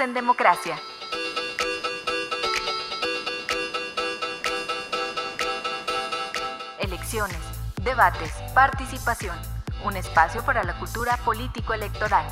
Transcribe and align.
En 0.00 0.14
Democracia. 0.14 0.76
Elecciones, 6.78 7.36
debates, 7.82 8.32
participación. 8.54 9.34
Un 9.84 9.96
espacio 9.96 10.44
para 10.44 10.62
la 10.62 10.78
cultura 10.78 11.16
político-electoral. 11.24 12.24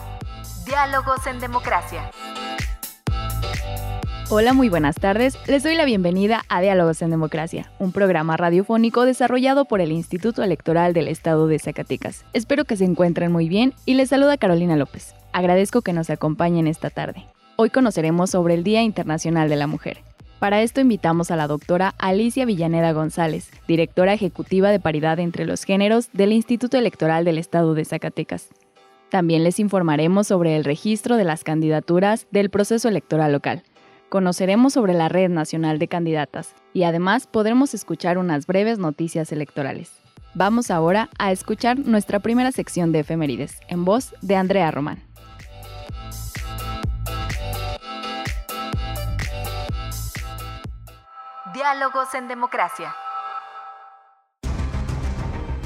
Diálogos 0.64 1.26
en 1.26 1.40
Democracia. 1.40 2.10
Hola, 4.30 4.52
muy 4.52 4.68
buenas 4.68 4.94
tardes. 4.96 5.36
Les 5.48 5.64
doy 5.64 5.74
la 5.74 5.84
bienvenida 5.84 6.42
a 6.48 6.60
Diálogos 6.60 7.02
en 7.02 7.10
Democracia, 7.10 7.72
un 7.80 7.90
programa 7.90 8.36
radiofónico 8.36 9.04
desarrollado 9.04 9.64
por 9.64 9.80
el 9.80 9.90
Instituto 9.90 10.44
Electoral 10.44 10.92
del 10.92 11.08
Estado 11.08 11.48
de 11.48 11.58
Zacatecas. 11.58 12.24
Espero 12.32 12.64
que 12.64 12.76
se 12.76 12.84
encuentren 12.84 13.32
muy 13.32 13.48
bien 13.48 13.74
y 13.86 13.94
les 13.94 14.10
saluda 14.10 14.36
Carolina 14.36 14.76
López. 14.76 15.16
Agradezco 15.32 15.82
que 15.82 15.92
nos 15.92 16.10
acompañen 16.10 16.68
esta 16.68 16.90
tarde. 16.90 17.26
Hoy 17.56 17.70
conoceremos 17.70 18.30
sobre 18.30 18.54
el 18.54 18.64
Día 18.64 18.82
Internacional 18.82 19.48
de 19.48 19.56
la 19.56 19.66
Mujer. 19.66 19.98
Para 20.38 20.62
esto 20.62 20.80
invitamos 20.80 21.30
a 21.30 21.36
la 21.36 21.46
doctora 21.46 21.94
Alicia 21.98 22.44
Villaneda 22.44 22.92
González, 22.92 23.50
directora 23.66 24.12
ejecutiva 24.12 24.70
de 24.70 24.80
paridad 24.80 25.18
entre 25.18 25.46
los 25.46 25.64
géneros 25.64 26.10
del 26.12 26.32
Instituto 26.32 26.76
Electoral 26.76 27.24
del 27.24 27.38
Estado 27.38 27.74
de 27.74 27.84
Zacatecas. 27.84 28.48
También 29.08 29.44
les 29.44 29.58
informaremos 29.58 30.26
sobre 30.26 30.56
el 30.56 30.64
registro 30.64 31.16
de 31.16 31.24
las 31.24 31.44
candidaturas 31.44 32.26
del 32.30 32.50
proceso 32.50 32.88
electoral 32.88 33.32
local 33.32 33.62
conoceremos 34.08 34.72
sobre 34.72 34.94
la 34.94 35.08
Red 35.08 35.30
Nacional 35.30 35.78
de 35.78 35.88
Candidatas 35.88 36.54
y 36.72 36.84
además 36.84 37.26
podremos 37.26 37.74
escuchar 37.74 38.18
unas 38.18 38.46
breves 38.46 38.78
noticias 38.78 39.32
electorales. 39.32 39.92
Vamos 40.34 40.70
ahora 40.70 41.08
a 41.18 41.32
escuchar 41.32 41.78
nuestra 41.78 42.20
primera 42.20 42.52
sección 42.52 42.92
de 42.92 43.00
efemérides, 43.00 43.60
en 43.68 43.84
voz 43.84 44.14
de 44.20 44.36
Andrea 44.36 44.70
Román. 44.70 45.02
Diálogos 51.56 52.14
en 52.14 52.28
Democracia. 52.28 52.94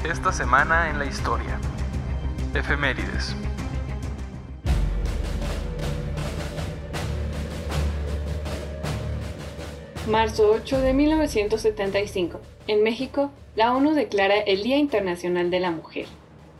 Esta 0.05 0.31
semana 0.31 0.89
en 0.89 0.97
la 0.97 1.03
historia. 1.03 1.59
Efemérides. 2.53 3.35
Marzo 10.07 10.49
8 10.51 10.79
de 10.79 10.93
1975. 10.93 12.39
En 12.67 12.83
México, 12.83 13.29
la 13.57 13.75
ONU 13.75 13.93
declara 13.93 14.37
el 14.37 14.63
Día 14.63 14.77
Internacional 14.77 15.51
de 15.51 15.59
la 15.59 15.71
Mujer. 15.71 16.05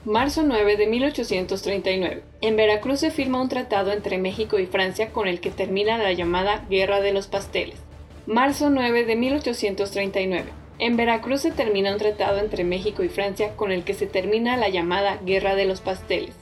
Marzo 0.03 0.43
9 0.43 0.75
de 0.75 0.87
1839. 0.87 2.23
En 2.41 2.57
Veracruz 2.57 2.99
se 2.99 3.11
firma 3.11 3.41
un 3.41 3.47
tratado 3.47 3.93
entre 3.93 4.17
México 4.17 4.59
y 4.59 4.65
Francia 4.65 5.13
con 5.13 5.29
el 5.29 5.39
que 5.39 5.51
termina 5.51 5.97
la 5.97 6.11
llamada 6.11 6.65
Guerra 6.69 6.99
de 6.99 7.13
los 7.13 7.27
Pasteles. 7.27 7.79
Marzo 8.25 8.69
9 8.69 9.05
de 9.05 9.15
1839. 9.15 10.45
En 10.79 10.97
Veracruz 10.97 11.41
se 11.41 11.51
termina 11.51 11.91
un 11.91 11.97
tratado 11.97 12.39
entre 12.39 12.63
México 12.63 13.03
y 13.03 13.09
Francia 13.09 13.55
con 13.55 13.71
el 13.71 13.83
que 13.83 13.93
se 13.93 14.07
termina 14.07 14.57
la 14.57 14.69
llamada 14.69 15.19
Guerra 15.25 15.55
de 15.55 15.65
los 15.65 15.81
Pasteles. 15.81 16.35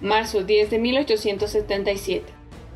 Marzo 0.00 0.42
10 0.42 0.70
de 0.70 0.78
1877. 0.78 2.24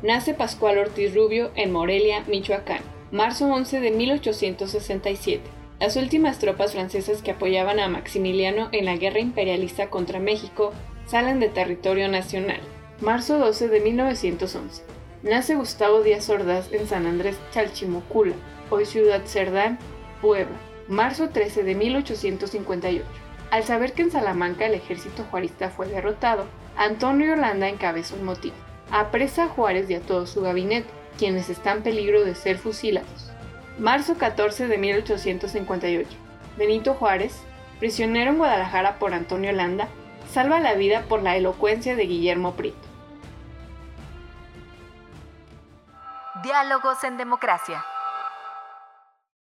Nace 0.01 0.33
Pascual 0.33 0.77
Ortiz 0.77 1.15
Rubio 1.15 1.51
en 1.55 1.71
Morelia, 1.71 2.23
Michoacán 2.27 2.81
marzo 3.13 3.45
11 3.45 3.79
de 3.79 3.91
1867. 3.91 5.43
Las 5.79 5.95
últimas 5.97 6.39
tropas 6.39 6.73
francesas 6.73 7.21
que 7.21 7.29
apoyaban 7.29 7.79
a 7.79 7.87
Maximiliano 7.87 8.69
en 8.71 8.85
la 8.85 8.95
guerra 8.95 9.19
imperialista 9.19 9.91
contra 9.91 10.19
México 10.19 10.73
salen 11.05 11.39
de 11.39 11.49
territorio 11.49 12.07
nacional. 12.07 12.59
Marzo 13.01 13.37
12 13.37 13.67
de 13.67 13.81
1911. 13.81 14.83
Nace 15.23 15.55
Gustavo 15.55 16.01
Díaz 16.01 16.29
Ordaz 16.29 16.69
en 16.73 16.85
San 16.85 17.05
Andrés 17.05 17.37
Chalchimocula, 17.53 18.35
hoy 18.69 18.85
Ciudad 18.85 19.21
Cerdán, 19.23 19.79
Puebla. 20.21 20.57
Marzo 20.89 21.29
13 21.29 21.63
de 21.63 21.75
1858. 21.75 23.05
Al 23.49 23.63
saber 23.63 23.93
que 23.93 24.01
en 24.01 24.11
Salamanca 24.11 24.65
el 24.65 24.73
ejército 24.73 25.23
juarista 25.31 25.69
fue 25.69 25.87
derrotado, 25.87 26.43
Antonio 26.75 27.31
Holanda 27.31 27.69
encabezó 27.69 28.15
un 28.15 28.25
motín. 28.25 28.51
Apresa 28.91 29.45
a 29.45 29.47
Juárez 29.47 29.89
y 29.89 29.93
a 29.93 30.01
todo 30.01 30.27
su 30.27 30.41
gabinete 30.41 30.89
quienes 31.17 31.49
están 31.49 31.77
en 31.77 31.83
peligro 31.83 32.25
de 32.25 32.35
ser 32.35 32.57
fusilados. 32.57 33.31
Marzo 33.79 34.15
14 34.17 34.67
de 34.67 34.77
1858. 34.77 36.09
Benito 36.57 36.95
Juárez, 36.95 37.39
prisionero 37.79 38.31
en 38.31 38.39
Guadalajara 38.39 38.99
por 38.99 39.13
Antonio 39.13 39.53
Landa, 39.53 39.87
salva 40.29 40.59
la 40.59 40.73
vida 40.73 41.05
por 41.07 41.23
la 41.23 41.37
elocuencia 41.37 41.95
de 41.95 42.07
Guillermo 42.07 42.55
Prieto. 42.55 42.92
Diálogos 46.43 47.01
en 47.05 47.15
Democracia. 47.15 47.85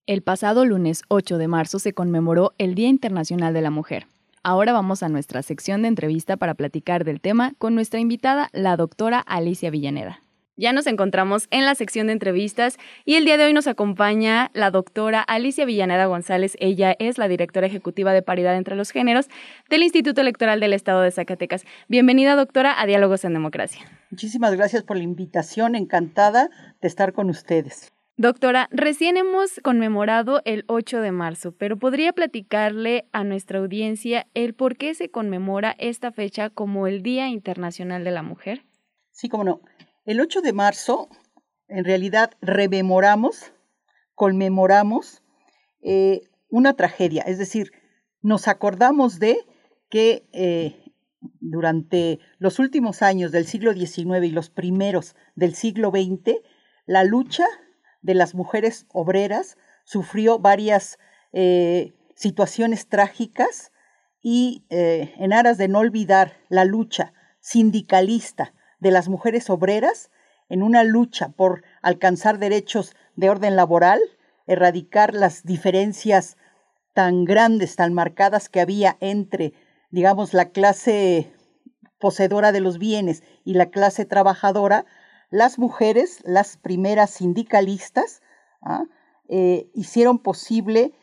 El 0.06 0.22
pasado 0.22 0.66
lunes 0.66 1.04
8 1.08 1.38
de 1.38 1.48
marzo 1.48 1.80
se 1.80 1.94
conmemoró 1.94 2.52
el 2.58 2.76
Día 2.76 2.90
Internacional 2.90 3.54
de 3.54 3.62
la 3.62 3.70
Mujer. 3.70 4.08
Ahora 4.44 4.74
vamos 4.74 5.02
a 5.02 5.08
nuestra 5.08 5.42
sección 5.42 5.82
de 5.82 5.88
entrevista 5.88 6.36
para 6.36 6.56
platicar 6.56 7.06
del 7.06 7.22
tema 7.22 7.54
con 7.58 7.74
nuestra 7.74 8.02
invitada, 8.02 8.50
la 8.52 8.76
doctora 8.76 9.20
Alicia 9.20 9.70
Villaneda. 9.70 10.20
Ya 10.58 10.74
nos 10.74 10.88
encontramos 10.88 11.48
en 11.52 11.64
la 11.64 11.74
sección 11.76 12.08
de 12.08 12.14
entrevistas 12.14 12.78
y 13.06 13.16
el 13.16 13.24
día 13.24 13.38
de 13.38 13.46
hoy 13.46 13.54
nos 13.54 13.68
acompaña 13.68 14.52
la 14.54 14.70
doctora 14.70 15.22
Alicia 15.22 15.64
Villaneda 15.64 16.06
González. 16.08 16.58
Ella 16.60 16.98
es 17.00 17.18
la 17.18 17.30
directora 17.30 17.68
ejecutiva 17.68 18.12
de 18.12 18.24
paridad 18.24 18.58
entre 18.58 18.76
los 18.76 18.92
géneros 18.92 19.30
del 19.70 19.84
Instituto 19.84 20.20
Electoral 20.20 20.60
del 20.60 20.74
Estado 20.74 21.00
de 21.00 21.12
Zacatecas. 21.12 21.64
Bienvenida, 21.88 22.36
doctora, 22.36 22.76
a 22.78 22.86
Diálogos 22.86 23.24
en 23.24 23.36
Democracia. 23.36 23.99
Muchísimas 24.12 24.56
gracias 24.56 24.84
por 24.84 24.98
la 24.98 25.04
invitación. 25.04 25.76
Encantada 25.76 26.50
de 26.82 26.88
estar 26.88 27.14
con 27.14 27.30
ustedes. 27.30 27.92
Doctora, 28.18 28.68
recién 28.72 29.16
hemos 29.16 29.62
conmemorado 29.64 30.42
el 30.44 30.66
8 30.68 31.00
de 31.00 31.14
marzo, 31.14 31.54
pero 31.58 31.78
¿podría 31.78 32.12
platicarle 32.12 33.08
a 33.14 33.24
nuestra 33.24 33.60
audiencia 33.60 34.28
el 34.34 34.54
por 34.54 34.76
qué 34.76 34.94
se 34.94 35.10
conmemora 35.10 35.74
esta 35.80 36.12
fecha 36.12 36.50
como 36.50 36.86
el 36.86 37.02
Día 37.02 37.30
Internacional 37.30 38.04
de 38.04 38.12
la 38.12 38.22
Mujer? 38.22 38.66
Sí, 39.12 39.30
cómo 39.30 39.46
no. 39.46 39.62
El 40.04 40.20
8 40.20 40.42
de 40.42 40.52
marzo, 40.52 41.08
en 41.70 41.86
realidad, 41.86 42.32
rememoramos, 42.42 43.54
conmemoramos 44.16 45.24
eh, 45.82 46.24
una 46.50 46.74
tragedia, 46.74 47.22
es 47.22 47.38
decir, 47.38 47.72
nos 48.22 48.50
acordamos 48.50 49.20
de 49.20 49.38
que 49.90 50.28
eh, 50.34 50.89
durante 51.40 52.20
los 52.38 52.60
últimos 52.60 53.02
años 53.02 53.32
del 53.32 53.46
siglo 53.46 53.74
XIX 53.74 54.24
y 54.24 54.32
los 54.32 54.50
primeros 54.50 55.16
del 55.36 55.56
siglo 55.56 55.92
XX, 55.92 56.38
la 56.86 57.04
lucha 57.04 57.46
de 58.02 58.14
las 58.14 58.36
mujeres 58.36 58.86
obreras 58.94 59.58
sufrió 59.84 60.40
varias 60.40 60.98
eh, 61.34 61.94
situaciones 62.16 62.88
trágicas 62.88 63.72
y 64.22 64.66
en 64.70 65.32
aras 65.32 65.58
de 65.58 65.70
no 65.70 65.80
olvidar 65.80 66.34
la 66.50 66.66
lucha 66.66 67.14
sindicalista 67.40 68.54
de 68.80 68.92
las 68.92 69.08
mujeres 69.08 69.50
obreras 69.50 70.12
en 70.50 70.64
una 70.64 70.84
lucha 70.84 71.30
por 71.30 71.64
alcanzar 71.82 72.40
derechos 72.40 72.96
de 73.16 73.30
orden 73.30 73.56
laboral, 73.56 74.00
erradicar 74.48 75.14
las 75.14 75.44
diferencias 75.44 76.38
tan 76.94 77.24
grandes, 77.24 77.76
tan 77.76 77.94
marcadas 77.94 78.50
que 78.50 78.60
había 78.60 78.98
entre, 79.00 79.54
digamos, 79.92 80.34
la 80.34 80.50
clase 80.50 81.32
poseedora 82.00 82.52
de 82.52 82.62
los 82.62 82.80
bienes 82.80 83.24
y 83.44 83.54
la 83.54 83.70
clase 83.70 84.06
trabajadora, 84.06 84.86
las 85.30 85.60
mujeres, 85.60 86.20
las 86.24 86.58
primeras 86.58 87.12
sindicalistas, 87.12 88.22
¿ah? 88.62 88.84
eh, 89.28 89.70
hicieron 89.74 90.20
posible 90.20 90.94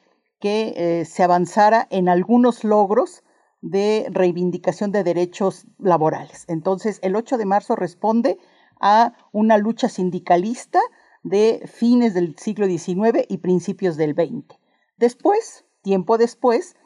que 0.40 0.74
eh, 0.76 1.04
se 1.04 1.22
avanzara 1.22 1.86
en 1.90 2.08
algunos 2.08 2.64
logros 2.64 3.22
de 3.62 4.06
reivindicación 4.10 4.92
de 4.92 5.04
derechos 5.04 5.66
laborales. 5.78 6.44
Entonces, 6.48 6.98
el 7.02 7.16
8 7.16 7.38
de 7.38 7.46
marzo 7.46 7.76
responde 7.76 8.38
a 8.80 9.14
una 9.32 9.58
lucha 9.58 9.88
sindicalista 9.88 10.80
de 11.22 11.62
fines 11.66 12.14
del 12.14 12.36
siglo 12.38 12.66
XIX 12.66 13.24
y 13.28 13.38
principios 13.38 13.96
del 13.96 14.14
XX. 14.14 14.58
Después, 14.96 15.64
tiempo 15.82 16.18
después, 16.18 16.76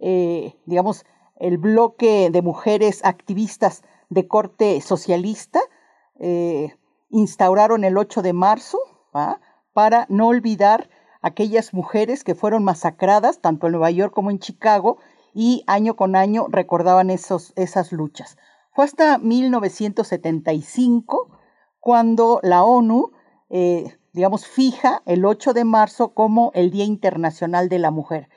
eh, 0.00 0.54
digamos, 0.66 1.04
el 1.42 1.58
bloque 1.58 2.30
de 2.30 2.40
mujeres 2.40 3.04
activistas 3.04 3.82
de 4.10 4.28
corte 4.28 4.80
socialista 4.80 5.58
eh, 6.20 6.76
instauraron 7.10 7.82
el 7.82 7.98
8 7.98 8.22
de 8.22 8.32
marzo 8.32 8.78
para 9.72 10.06
no 10.08 10.28
olvidar 10.28 10.88
aquellas 11.20 11.74
mujeres 11.74 12.22
que 12.22 12.36
fueron 12.36 12.62
masacradas 12.62 13.40
tanto 13.40 13.66
en 13.66 13.72
Nueva 13.72 13.90
York 13.90 14.14
como 14.14 14.30
en 14.30 14.38
Chicago 14.38 14.98
y 15.34 15.64
año 15.66 15.96
con 15.96 16.14
año 16.14 16.46
recordaban 16.48 17.10
esos, 17.10 17.52
esas 17.56 17.90
luchas. 17.90 18.36
Fue 18.70 18.84
hasta 18.84 19.18
1975 19.18 21.40
cuando 21.80 22.38
la 22.44 22.62
ONU, 22.62 23.10
eh, 23.50 23.98
digamos, 24.12 24.46
fija 24.46 25.02
el 25.06 25.24
8 25.24 25.54
de 25.54 25.64
marzo 25.64 26.14
como 26.14 26.52
el 26.54 26.70
Día 26.70 26.84
Internacional 26.84 27.68
de 27.68 27.80
la 27.80 27.90
Mujer. 27.90 28.28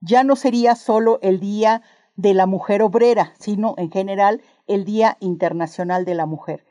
Ya 0.00 0.24
no 0.24 0.34
sería 0.34 0.76
solo 0.76 1.18
el 1.20 1.40
Día 1.40 1.82
de 2.16 2.34
la 2.34 2.46
Mujer 2.46 2.82
Obrera, 2.82 3.34
sino 3.38 3.74
en 3.76 3.90
general 3.90 4.42
el 4.66 4.84
Día 4.84 5.16
Internacional 5.20 6.04
de 6.04 6.14
la 6.14 6.26
Mujer. 6.26 6.64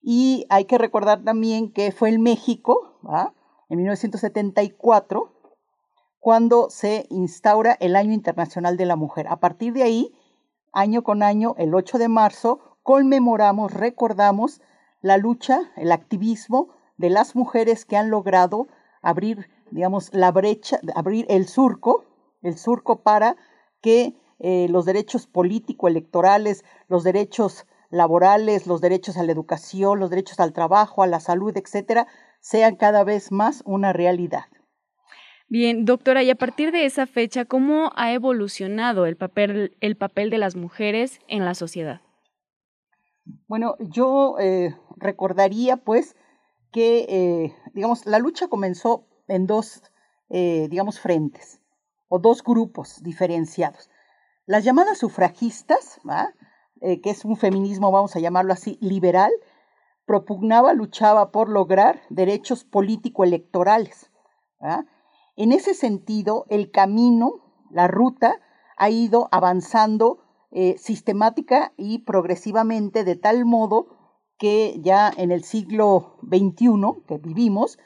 Y 0.00 0.46
hay 0.48 0.64
que 0.64 0.78
recordar 0.78 1.22
también 1.24 1.72
que 1.72 1.92
fue 1.92 2.10
en 2.10 2.22
México, 2.22 2.98
en 3.68 3.76
1974, 3.76 5.32
cuando 6.20 6.70
se 6.70 7.06
instaura 7.10 7.76
el 7.80 7.96
Año 7.96 8.12
Internacional 8.12 8.76
de 8.76 8.86
la 8.86 8.96
Mujer. 8.96 9.28
A 9.28 9.40
partir 9.40 9.72
de 9.72 9.82
ahí, 9.82 10.12
año 10.72 11.02
con 11.02 11.22
año, 11.22 11.54
el 11.58 11.74
8 11.74 11.98
de 11.98 12.08
marzo, 12.08 12.60
conmemoramos, 12.82 13.72
recordamos 13.72 14.60
la 15.00 15.16
lucha, 15.16 15.70
el 15.76 15.92
activismo 15.92 16.68
de 16.96 17.10
las 17.10 17.36
mujeres 17.36 17.84
que 17.84 17.96
han 17.96 18.10
logrado 18.10 18.66
abrir, 19.02 19.48
digamos, 19.70 20.12
la 20.12 20.32
brecha, 20.32 20.80
abrir 20.94 21.26
el 21.28 21.46
surco, 21.46 22.04
el 22.42 22.58
surco 22.58 23.02
para 23.02 23.36
que 23.80 24.16
eh, 24.38 24.66
los 24.68 24.84
derechos 24.84 25.26
político-electorales, 25.26 26.64
los 26.88 27.04
derechos 27.04 27.66
laborales, 27.90 28.66
los 28.66 28.80
derechos 28.80 29.16
a 29.16 29.22
la 29.22 29.32
educación, 29.32 29.98
los 29.98 30.10
derechos 30.10 30.40
al 30.40 30.52
trabajo, 30.52 31.02
a 31.02 31.06
la 31.06 31.20
salud, 31.20 31.56
etcétera, 31.56 32.06
sean 32.40 32.76
cada 32.76 33.04
vez 33.04 33.32
más 33.32 33.62
una 33.64 33.92
realidad. 33.92 34.44
Bien, 35.50 35.86
doctora, 35.86 36.22
y 36.22 36.30
a 36.30 36.34
partir 36.34 36.72
de 36.72 36.84
esa 36.84 37.06
fecha, 37.06 37.46
¿cómo 37.46 37.90
ha 37.96 38.12
evolucionado 38.12 39.06
el 39.06 39.16
papel, 39.16 39.76
el 39.80 39.96
papel 39.96 40.28
de 40.28 40.36
las 40.36 40.56
mujeres 40.56 41.20
en 41.26 41.46
la 41.46 41.54
sociedad? 41.54 42.02
Bueno, 43.46 43.76
yo 43.80 44.36
eh, 44.38 44.74
recordaría 44.96 45.78
pues 45.78 46.16
que, 46.70 47.06
eh, 47.08 47.54
digamos, 47.72 48.04
la 48.04 48.18
lucha 48.18 48.48
comenzó 48.48 49.06
en 49.26 49.46
dos, 49.46 49.82
eh, 50.28 50.68
digamos, 50.70 51.00
frentes 51.00 51.60
o 52.08 52.18
dos 52.18 52.42
grupos 52.42 53.02
diferenciados. 53.02 53.88
Las 54.48 54.64
llamadas 54.64 54.96
sufragistas, 54.96 56.00
que 56.80 57.10
es 57.10 57.26
un 57.26 57.36
feminismo, 57.36 57.92
vamos 57.92 58.16
a 58.16 58.18
llamarlo 58.18 58.54
así, 58.54 58.78
liberal, 58.80 59.30
propugnaba, 60.06 60.72
luchaba 60.72 61.32
por 61.32 61.50
lograr 61.50 62.00
derechos 62.08 62.64
político-electorales. 62.64 64.10
En 65.36 65.52
ese 65.52 65.74
sentido, 65.74 66.46
el 66.48 66.70
camino, 66.70 67.42
la 67.70 67.88
ruta, 67.88 68.40
ha 68.78 68.88
ido 68.88 69.28
avanzando 69.32 70.24
eh, 70.50 70.78
sistemática 70.78 71.74
y 71.76 71.98
progresivamente 71.98 73.04
de 73.04 73.16
tal 73.16 73.44
modo 73.44 73.98
que 74.38 74.80
ya 74.80 75.12
en 75.14 75.30
el 75.30 75.44
siglo 75.44 76.16
XXI 76.22 77.02
que 77.06 77.18
vivimos, 77.18 77.78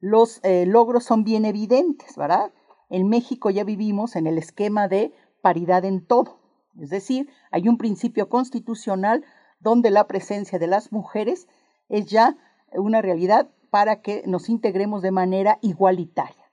los 0.00 0.40
eh, 0.44 0.64
logros 0.64 1.04
son 1.04 1.24
bien 1.24 1.44
evidentes, 1.44 2.16
¿verdad? 2.16 2.54
En 2.88 3.06
México 3.10 3.50
ya 3.50 3.64
vivimos 3.64 4.16
en 4.16 4.26
el 4.26 4.38
esquema 4.38 4.88
de 4.88 5.12
paridad 5.40 5.84
en 5.84 6.06
todo, 6.06 6.40
es 6.78 6.90
decir, 6.90 7.28
hay 7.50 7.68
un 7.68 7.78
principio 7.78 8.28
constitucional 8.28 9.24
donde 9.58 9.90
la 9.90 10.06
presencia 10.06 10.58
de 10.58 10.66
las 10.66 10.92
mujeres 10.92 11.48
es 11.88 12.06
ya 12.06 12.36
una 12.72 13.02
realidad 13.02 13.50
para 13.70 14.00
que 14.00 14.22
nos 14.26 14.48
integremos 14.48 15.02
de 15.02 15.10
manera 15.10 15.58
igualitaria. 15.62 16.50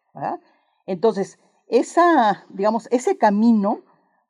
Entonces, 0.85 1.39
esa, 1.67 2.45
digamos, 2.49 2.87
ese 2.91 3.17
camino 3.17 3.81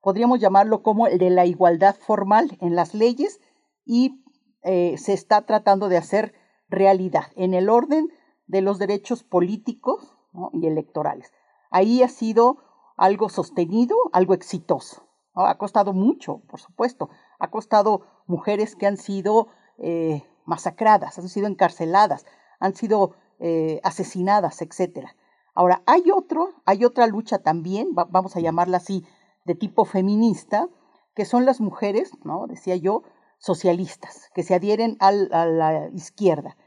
podríamos 0.01 0.39
llamarlo 0.39 0.83
como 0.83 1.07
el 1.07 1.18
de 1.18 1.30
la 1.30 1.45
igualdad 1.45 1.95
formal 1.95 2.57
en 2.62 2.75
las 2.75 2.94
leyes 2.94 3.39
y 3.86 4.24
eh, 4.63 4.98
se 4.98 5.13
está 5.13 5.45
tratando 5.45 5.89
de 5.89 5.98
hacer 5.98 6.33
realidad 6.69 7.25
en 7.36 7.54
el 7.54 7.69
orden 7.69 8.09
de 8.48 8.62
los 8.62 8.80
derechos 8.80 9.24
políticos 9.24 10.15
y 10.54 10.68
electorales. 10.68 11.31
Ahí 11.71 12.04
ha 12.04 12.07
sido 12.07 12.57
algo 12.97 13.29
sostenido, 13.29 13.95
algo 14.11 14.33
exitoso. 14.33 15.03
Ha 15.35 15.57
costado 15.57 15.94
mucho, 15.94 16.39
por 16.47 16.59
supuesto. 16.59 17.09
Ha 17.39 17.51
costado 17.51 18.01
mujeres 18.25 18.75
que 18.75 18.88
han 18.88 18.97
sido 18.97 19.47
eh, 19.77 20.23
masacradas, 20.45 21.19
han 21.19 21.29
sido 21.29 21.45
encarceladas, 21.45 22.25
han 22.59 22.75
sido 22.75 23.13
eh, 23.39 23.79
asesinadas, 23.83 24.61
etcétera. 24.63 25.15
Ahora, 25.53 25.83
hay 25.85 26.11
otro, 26.11 26.53
hay 26.65 26.85
otra 26.85 27.07
lucha 27.07 27.39
también, 27.39 27.94
vamos 27.94 28.35
a 28.35 28.39
llamarla 28.39 28.77
así, 28.77 29.05
de 29.45 29.55
tipo 29.55 29.85
feminista, 29.85 30.67
que 31.15 31.25
son 31.25 31.45
las 31.45 31.61
mujeres, 31.61 32.11
¿no? 32.23 32.47
Decía 32.47 32.75
yo, 32.75 33.03
socialistas, 33.38 34.29
que 34.33 34.44
se 34.44 34.55
adhieren 34.55 34.97
a 34.99 35.11
la 35.11 35.89
izquierda. 35.89 36.57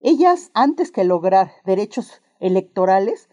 Ellas, 0.00 0.50
antes 0.54 0.90
que 0.90 1.04
lograr 1.04 1.52
derechos 1.64 2.22
electorales, 2.40 3.28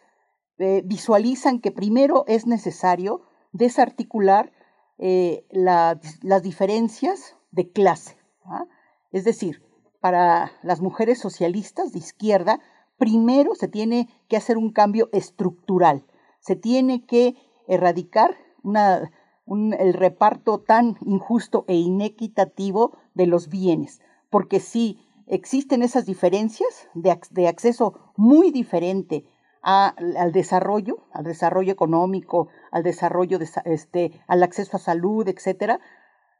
eh, 0.59 0.81
visualizan 0.85 1.59
que 1.59 1.71
primero 1.71 2.25
es 2.27 2.45
necesario 2.45 3.21
desarticular 3.51 4.51
eh, 4.97 5.45
las 5.51 6.43
diferencias 6.43 7.35
de 7.51 7.71
clase. 7.71 8.17
¿ah? 8.45 8.65
Es 9.11 9.23
decir, 9.23 9.63
para 10.01 10.51
las 10.61 10.81
mujeres 10.81 11.19
socialistas 11.19 11.91
de 11.93 11.99
izquierda, 11.99 12.59
primero 12.97 13.55
se 13.55 13.67
tiene 13.67 14.09
que 14.27 14.37
hacer 14.37 14.57
un 14.57 14.71
cambio 14.71 15.09
estructural, 15.13 16.05
se 16.39 16.55
tiene 16.55 17.05
que 17.05 17.35
erradicar 17.67 18.37
el 18.65 19.93
reparto 19.93 20.59
tan 20.59 20.97
injusto 21.01 21.65
e 21.67 21.75
inequitativo 21.75 22.97
de 23.13 23.27
los 23.27 23.47
bienes, 23.49 24.01
porque 24.29 24.59
si 24.59 24.99
existen 25.27 25.83
esas 25.83 26.05
diferencias 26.05 26.89
de, 26.93 27.47
acceso 27.47 28.13
muy 28.17 28.51
diferente 28.51 29.25
al 29.61 30.31
desarrollo, 30.31 31.07
al 31.11 31.23
desarrollo 31.25 31.71
económico, 31.71 32.47
al 32.71 32.83
desarrollo, 32.83 33.39
de, 33.39 33.49
este, 33.65 34.21
al 34.27 34.43
acceso 34.43 34.77
a 34.77 34.79
salud, 34.79 35.27
etcétera, 35.27 35.79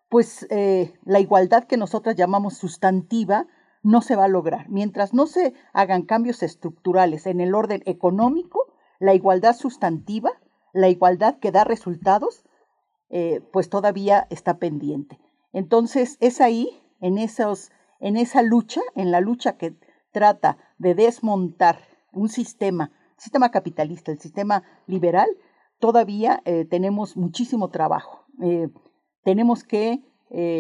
pues 0.10 0.48
eh, 0.50 0.94
la 1.04 1.20
igualdad 1.20 1.66
que 1.66 1.78
nosotras 1.78 2.16
llamamos 2.16 2.56
sustantiva 2.56 3.48
no 3.84 4.02
se 4.02 4.16
va 4.16 4.26
a 4.26 4.30
lograr. 4.30 4.70
Mientras 4.70 5.14
no 5.14 5.28
se 5.28 5.54
hagan 5.74 6.04
cambios 6.04 6.44
estructurales 6.44 7.28
en 7.28 7.40
el 7.40 7.56
orden 7.56 7.82
económico, 7.86 8.74
la 9.00 9.14
igualdad 9.14 9.56
sustantiva, 9.56 10.32
la 10.74 10.90
igualdad 10.90 11.40
que 11.40 11.52
da 11.52 11.64
resultados, 11.64 12.44
eh, 13.10 13.42
pues 13.54 13.70
todavía 13.70 14.28
está 14.30 14.58
pendiente. 14.58 15.20
Entonces 15.54 16.18
es 16.20 16.42
ahí, 16.42 16.82
en, 17.02 17.18
esos, 17.18 17.72
en 18.00 18.18
esa 18.18 18.42
lucha, 18.42 18.82
en 18.96 19.12
la 19.12 19.22
lucha 19.22 19.58
que 19.58 19.76
trata 20.12 20.58
de 20.78 20.96
desmontar 20.96 21.80
un 22.12 22.30
sistema, 22.30 22.92
sistema 23.20 23.52
capitalista, 23.52 24.12
el 24.12 24.20
sistema 24.20 24.64
liberal, 24.88 25.30
todavía 25.80 26.42
eh, 26.46 26.66
tenemos 26.66 27.16
muchísimo 27.16 27.70
trabajo. 27.70 28.26
Eh, 28.42 28.70
tenemos 29.24 29.64
que 29.64 30.04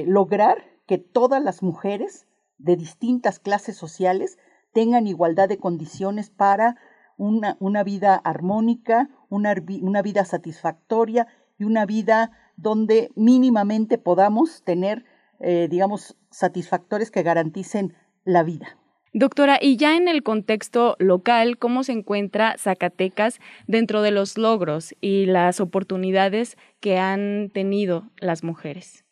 lograr 0.08 0.58
que 0.88 0.98
todas 0.98 1.44
las 1.44 1.62
mujeres 1.62 2.26
de 2.58 2.76
distintas 2.76 3.38
clases 3.38 3.78
sociales 3.78 4.40
tengan 4.74 5.06
igualdad 5.06 5.48
de 5.48 5.60
condiciones 5.60 6.32
para 6.32 6.76
una, 7.20 7.58
una 7.60 7.84
vida 7.84 8.16
armónica, 8.16 9.10
una, 9.30 9.54
una, 9.82 10.02
vida 10.02 10.26
satisfactoria 10.26 11.28
y 11.60 11.66
una 11.66 11.86
vida 11.86 12.32
donde 12.56 13.12
mínimamente 13.16 13.98
podamos 13.98 14.64
tener, 14.64 15.06
eh, 15.40 15.68
digamos, 15.70 16.18
satisfactores 16.32 17.12
que 17.12 17.22
garanticen 17.22 17.94
la 18.24 18.42
vida. 18.44 18.79
Doctora, 19.14 19.58
y 19.60 19.78
ya 19.78 19.98
en 19.98 20.08
el 20.08 20.22
contexto 20.22 20.96
local, 21.00 21.58
¿cómo 21.58 21.84
se 21.84 21.94
encuentra 21.94 22.56
Zacatecas 22.60 23.40
dentro 23.68 24.04
de 24.04 24.12
los 24.12 24.38
logros 24.38 24.96
y 25.02 25.26
las 25.26 25.60
oportunidades 25.60 26.58
que 26.80 27.00
han 27.00 27.50
tenido 27.52 28.10
las 28.18 28.44
mujeres? 28.44 29.04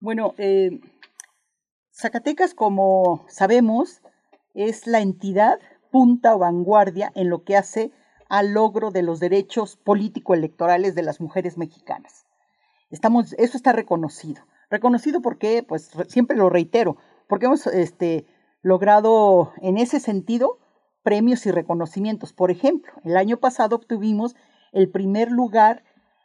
Bueno, 0.00 0.34
eh, 0.38 0.80
Zacatecas, 1.92 2.54
como 2.54 3.26
sabemos, 3.28 4.00
es 4.54 4.86
la 4.86 5.00
entidad 5.00 5.58
punta 5.90 6.34
o 6.34 6.38
vanguardia 6.38 7.12
en 7.14 7.28
lo 7.28 7.44
que 7.44 7.56
hace 7.56 7.92
al 8.30 8.54
logro 8.54 8.90
de 8.90 9.02
los 9.02 9.20
derechos 9.20 9.76
político-electorales 9.76 10.94
de 10.94 11.02
las 11.02 11.20
mujeres 11.20 11.58
mexicanas. 11.58 12.24
Estamos, 12.88 13.34
eso 13.34 13.56
está 13.56 13.72
reconocido. 13.72 14.42
Reconocido 14.70 15.20
porque, 15.20 15.62
pues 15.62 15.90
siempre 16.08 16.36
lo 16.36 16.48
reitero, 16.48 16.96
porque 17.28 17.46
hemos 17.46 17.66
este, 17.66 18.24
logrado 18.62 19.52
en 19.62 19.78
ese 19.78 20.00
sentido 20.00 20.58
premios 21.02 21.46
y 21.46 21.50
reconocimientos. 21.50 22.32
Por 22.32 22.50
ejemplo, 22.50 22.92
el 23.04 23.16
año 23.16 23.38
pasado 23.38 23.76
obtuvimos 23.76 24.36
el 24.72 24.90
primer 24.90 25.30
lugar 25.30 25.82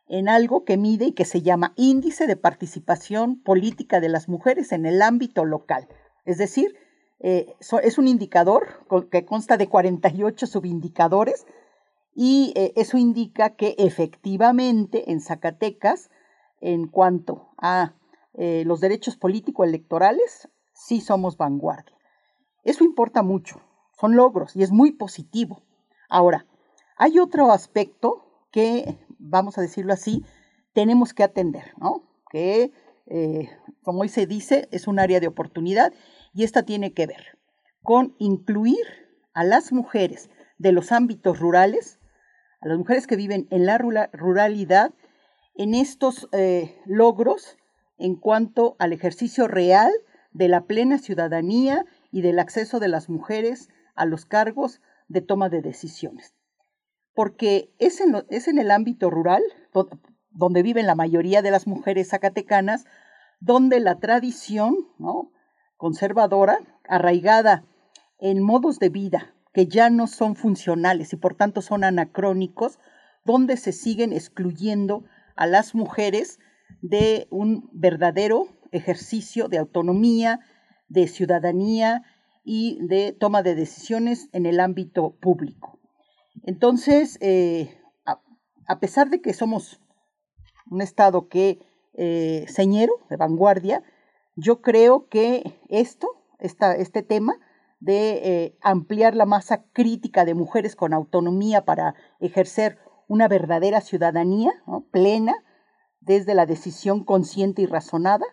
en 0.07 0.29
algo 0.29 0.65
que 0.65 0.77
mide 0.77 1.05
y 1.05 1.11
que 1.13 1.25
se 1.25 1.41
llama 1.41 1.73
Índice 1.75 2.27
de 2.27 2.35
Participación 2.35 3.41
Política 3.41 3.99
de 3.99 4.09
las 4.09 4.29
Mujeres 4.29 4.71
en 4.71 4.85
el 4.85 5.01
ámbito 5.01 5.45
local. 5.45 5.87
Es 6.25 6.37
decir, 6.37 6.75
eh, 7.19 7.55
es 7.59 7.97
un 7.97 8.07
indicador 8.07 8.85
que 9.09 9.25
consta 9.25 9.57
de 9.57 9.67
48 9.67 10.45
subindicadores 10.45 11.45
y 12.13 12.53
eh, 12.55 12.73
eso 12.75 12.97
indica 12.97 13.55
que 13.55 13.75
efectivamente 13.77 15.11
en 15.11 15.21
Zacatecas, 15.21 16.09
en 16.61 16.87
cuanto 16.87 17.49
a 17.57 17.93
eh, 18.33 18.63
los 18.65 18.79
derechos 18.79 19.17
político-electorales, 19.17 20.49
sí 20.73 21.01
somos 21.01 21.37
vanguardia. 21.37 21.94
Eso 22.65 22.83
importa 22.83 23.23
mucho, 23.23 23.61
son 23.97 24.17
logros 24.17 24.55
y 24.55 24.63
es 24.63 24.71
muy 24.71 24.91
positivo. 24.91 25.63
Ahora, 26.09 26.45
hay 26.97 27.19
otro 27.19 27.51
aspecto 27.51 28.25
que, 28.51 28.97
vamos 29.19 29.57
a 29.57 29.61
decirlo 29.61 29.93
así, 29.93 30.25
tenemos 30.73 31.13
que 31.13 31.23
atender, 31.23 31.73
¿no? 31.77 32.03
Que, 32.29 32.71
como 33.83 34.01
hoy 34.01 34.09
se 34.09 34.25
dice, 34.25 34.67
es 34.71 34.87
un 34.87 34.99
área 34.99 35.19
de 35.19 35.27
oportunidad 35.27 35.93
y 36.33 36.43
esta 36.43 36.63
tiene 36.63 36.91
que 36.91 37.07
ver 37.07 37.37
con 37.83 38.15
incluir 38.17 38.83
a 39.33 39.43
las 39.43 39.71
mujeres 39.71 40.31
de 40.57 40.71
los 40.71 40.91
ámbitos 40.91 41.39
rurales, 41.39 41.99
a 42.61 42.67
las 42.67 42.77
mujeres 42.79 43.05
que 43.05 43.15
viven 43.15 43.47
en 43.51 43.65
la 43.67 43.77
ruralidad, 43.77 44.91
en 45.53 45.75
estos 45.75 46.27
eh, 46.31 46.81
logros 46.85 47.57
en 47.97 48.15
cuanto 48.15 48.75
al 48.79 48.91
ejercicio 48.91 49.47
real 49.47 49.91
de 50.31 50.47
la 50.47 50.65
plena 50.65 50.97
ciudadanía 50.97 51.85
y 52.15 52.21
del 52.21 52.39
acceso 52.39 52.79
de 52.79 52.87
las 52.87 53.09
mujeres 53.09 53.67
a 53.93 54.05
los 54.05 54.25
cargos 54.25 54.79
de 55.09 55.19
toma 55.19 55.49
de 55.49 55.61
decisiones. 55.61 56.33
Porque 57.13 57.73
es 57.77 57.99
en, 57.99 58.23
es 58.29 58.47
en 58.47 58.57
el 58.57 58.71
ámbito 58.71 59.09
rural, 59.09 59.43
donde 60.29 60.63
viven 60.63 60.87
la 60.87 60.95
mayoría 60.95 61.41
de 61.41 61.51
las 61.51 61.67
mujeres 61.67 62.11
zacatecanas, 62.11 62.85
donde 63.41 63.81
la 63.81 63.99
tradición 63.99 64.77
conservadora, 65.75 66.59
arraigada 66.87 67.65
en 68.17 68.41
modos 68.41 68.79
de 68.79 68.87
vida 68.87 69.35
que 69.51 69.67
ya 69.67 69.89
no 69.89 70.07
son 70.07 70.37
funcionales 70.37 71.11
y 71.11 71.17
por 71.17 71.35
tanto 71.35 71.61
son 71.61 71.83
anacrónicos, 71.83 72.79
donde 73.25 73.57
se 73.57 73.73
siguen 73.73 74.13
excluyendo 74.13 75.03
a 75.35 75.47
las 75.47 75.75
mujeres 75.75 76.39
de 76.81 77.27
un 77.29 77.69
verdadero 77.73 78.47
ejercicio 78.71 79.49
de 79.49 79.57
autonomía, 79.57 80.39
de 80.87 81.07
ciudadanía 81.07 82.03
y 82.43 82.77
de 82.85 83.11
toma 83.11 83.41
de 83.41 83.55
decisiones 83.55 84.29
en 84.31 84.45
el 84.45 84.59
ámbito 84.59 85.15
público. 85.19 85.79
Entonces, 86.43 87.17
eh, 87.21 87.77
a, 88.67 88.79
pesar 88.79 89.09
de 89.09 89.21
que 89.21 89.33
somos 89.33 89.81
un 90.69 90.81
Estado 90.81 91.27
que 91.27 91.59
eh, 91.93 92.45
señero, 92.47 92.93
de 93.09 93.17
vanguardia, 93.17 93.83
yo 94.35 94.61
creo 94.61 95.07
que 95.07 95.59
esto, 95.69 96.07
este 96.39 97.01
tema 97.03 97.35
de 97.79 98.11
eh, 98.23 98.57
ampliar 98.61 99.15
la 99.15 99.25
masa 99.25 99.63
crítica 99.71 100.25
de 100.25 100.33
mujeres 100.33 100.75
con 100.75 100.93
autonomía 100.93 101.65
para 101.65 101.95
ejercer 102.19 102.77
una 103.07 103.27
verdadera 103.27 103.81
ciudadanía 103.81 104.51
plena 104.91 105.35
desde 106.01 106.35
la 106.35 106.45
decisión 106.45 107.03
consciente 107.03 107.61
y 107.61 107.65
razonada, 107.65 108.25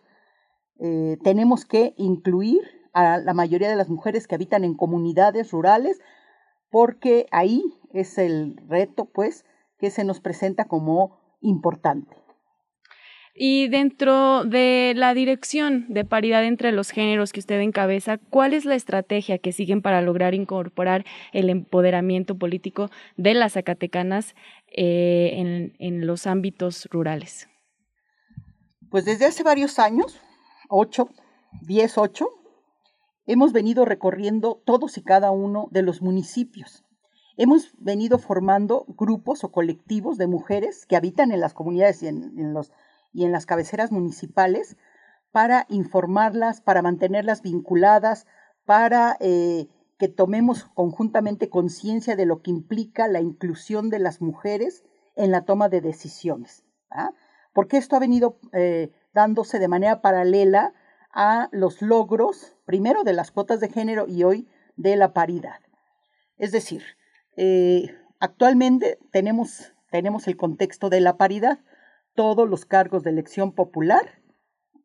eh, 0.84 1.16
tenemos 1.22 1.64
que 1.64 1.94
incluir 1.96 2.60
a 2.92 3.18
la 3.18 3.34
mayoría 3.34 3.70
de 3.70 3.76
las 3.76 3.88
mujeres 3.88 4.26
que 4.26 4.34
habitan 4.34 4.64
en 4.64 4.74
comunidades 4.74 5.52
rurales, 5.52 6.00
porque 6.70 7.26
ahí 7.30 7.62
es 7.92 8.18
el 8.18 8.56
reto, 8.68 9.04
pues, 9.04 9.44
que 9.78 9.90
se 9.90 10.02
nos 10.02 10.18
presenta 10.18 10.64
como 10.64 11.20
importante. 11.40 12.16
Y 13.32 13.68
dentro 13.68 14.44
de 14.44 14.92
la 14.96 15.14
dirección 15.14 15.86
de 15.88 16.04
paridad 16.04 16.44
entre 16.44 16.72
los 16.72 16.90
géneros 16.90 17.32
que 17.32 17.38
usted 17.38 17.60
encabeza, 17.60 18.18
¿cuál 18.18 18.52
es 18.52 18.64
la 18.64 18.74
estrategia 18.74 19.38
que 19.38 19.52
siguen 19.52 19.82
para 19.82 20.02
lograr 20.02 20.34
incorporar 20.34 21.04
el 21.32 21.48
empoderamiento 21.48 22.36
político 22.36 22.90
de 23.16 23.34
las 23.34 23.52
zacatecanas 23.52 24.34
eh, 24.66 25.30
en, 25.34 25.76
en 25.78 26.06
los 26.08 26.26
ámbitos 26.26 26.88
rurales? 26.90 27.48
Pues 28.90 29.04
desde 29.04 29.26
hace 29.26 29.42
varios 29.42 29.78
años, 29.78 30.20
ocho, 30.72 31.08
diez, 31.60 31.98
ocho, 31.98 32.28
hemos 33.26 33.52
venido 33.52 33.84
recorriendo 33.84 34.62
todos 34.64 34.98
y 34.98 35.02
cada 35.02 35.30
uno 35.30 35.68
de 35.70 35.82
los 35.82 36.02
municipios. 36.02 36.84
Hemos 37.36 37.72
venido 37.78 38.18
formando 38.18 38.84
grupos 38.88 39.44
o 39.44 39.52
colectivos 39.52 40.18
de 40.18 40.26
mujeres 40.26 40.86
que 40.86 40.96
habitan 40.96 41.32
en 41.32 41.40
las 41.40 41.54
comunidades 41.54 42.02
y 42.02 42.08
en, 42.08 42.38
en 42.38 42.52
los 42.52 42.72
y 43.12 43.24
en 43.24 43.32
las 43.32 43.46
cabeceras 43.46 43.92
municipales 43.92 44.76
para 45.30 45.66
informarlas, 45.68 46.60
para 46.60 46.82
mantenerlas 46.82 47.42
vinculadas, 47.42 48.26
para 48.64 49.16
eh, 49.20 49.68
que 49.98 50.08
tomemos 50.08 50.64
conjuntamente 50.74 51.48
conciencia 51.48 52.16
de 52.16 52.26
lo 52.26 52.42
que 52.42 52.50
implica 52.50 53.08
la 53.08 53.20
inclusión 53.20 53.88
de 53.90 53.98
las 53.98 54.20
mujeres 54.20 54.84
en 55.16 55.30
la 55.30 55.44
toma 55.44 55.68
de 55.68 55.80
decisiones. 55.80 56.64
¿ah? 56.90 57.12
Porque 57.52 57.76
esto 57.76 57.96
ha 57.96 58.00
venido 58.00 58.38
eh, 58.52 58.92
dándose 59.12 59.58
de 59.58 59.68
manera 59.68 60.00
paralela 60.00 60.72
a 61.12 61.48
los 61.52 61.82
logros, 61.82 62.56
primero 62.64 63.04
de 63.04 63.12
las 63.12 63.30
cuotas 63.30 63.60
de 63.60 63.68
género 63.68 64.06
y 64.08 64.24
hoy 64.24 64.48
de 64.76 64.96
la 64.96 65.12
paridad. 65.12 65.60
Es 66.36 66.52
decir, 66.52 66.82
eh, 67.36 67.94
actualmente 68.18 68.98
tenemos, 69.10 69.72
tenemos 69.90 70.26
el 70.28 70.36
contexto 70.36 70.88
de 70.88 71.00
la 71.00 71.16
paridad, 71.16 71.60
todos 72.14 72.48
los 72.48 72.64
cargos 72.64 73.02
de 73.02 73.10
elección 73.10 73.52
popular, 73.52 74.22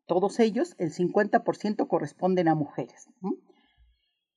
todos 0.06 0.40
ellos, 0.40 0.74
el 0.78 0.92
50% 0.92 1.86
corresponden 1.86 2.48
a 2.48 2.54
mujeres. 2.54 3.08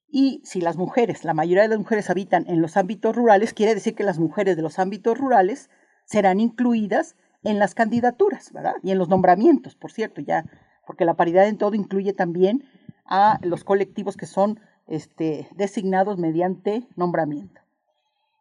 Y 0.07 0.41
si 0.43 0.60
las 0.60 0.75
mujeres, 0.75 1.24
la 1.24 1.33
mayoría 1.33 1.63
de 1.63 1.69
las 1.69 1.79
mujeres 1.79 2.10
habitan 2.10 2.45
en 2.50 2.62
los 2.62 2.75
ámbitos 2.75 3.15
rurales, 3.15 3.53
quiere 3.53 3.74
decir 3.74 3.95
que 3.95 4.03
las 4.03 4.19
mujeres 4.19 4.57
de 4.57 4.62
los 4.62 4.79
ámbitos 4.79 5.17
rurales 5.17 5.69
serán 6.05 6.41
incluidas 6.41 7.15
en 7.43 7.60
las 7.60 7.75
candidaturas, 7.75 8.51
¿verdad? 8.53 8.75
Y 8.83 8.91
en 8.91 8.98
los 8.98 9.10
nombramientos, 9.10 9.75
por 9.75 9.91
cierto, 9.91 10.21
ya, 10.21 10.45
porque 10.86 11.05
la 11.05 11.15
paridad 11.15 11.48
en 11.48 11.57
todo 11.57 11.75
incluye 11.75 12.13
también 12.13 12.63
a 13.05 13.39
los 13.41 13.63
colectivos 13.63 14.15
que 14.17 14.25
son 14.25 14.60
este, 14.88 15.48
designados 15.55 16.17
mediante 16.17 16.88
nombramiento. 16.95 17.62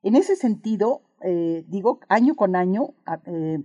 En 0.03 0.17
ese 0.17 0.37
sentido, 0.37 1.03
eh, 1.23 1.65
digo, 1.69 2.01
año 2.09 2.35
con 2.35 2.57
año, 2.57 2.95
eh, 3.27 3.59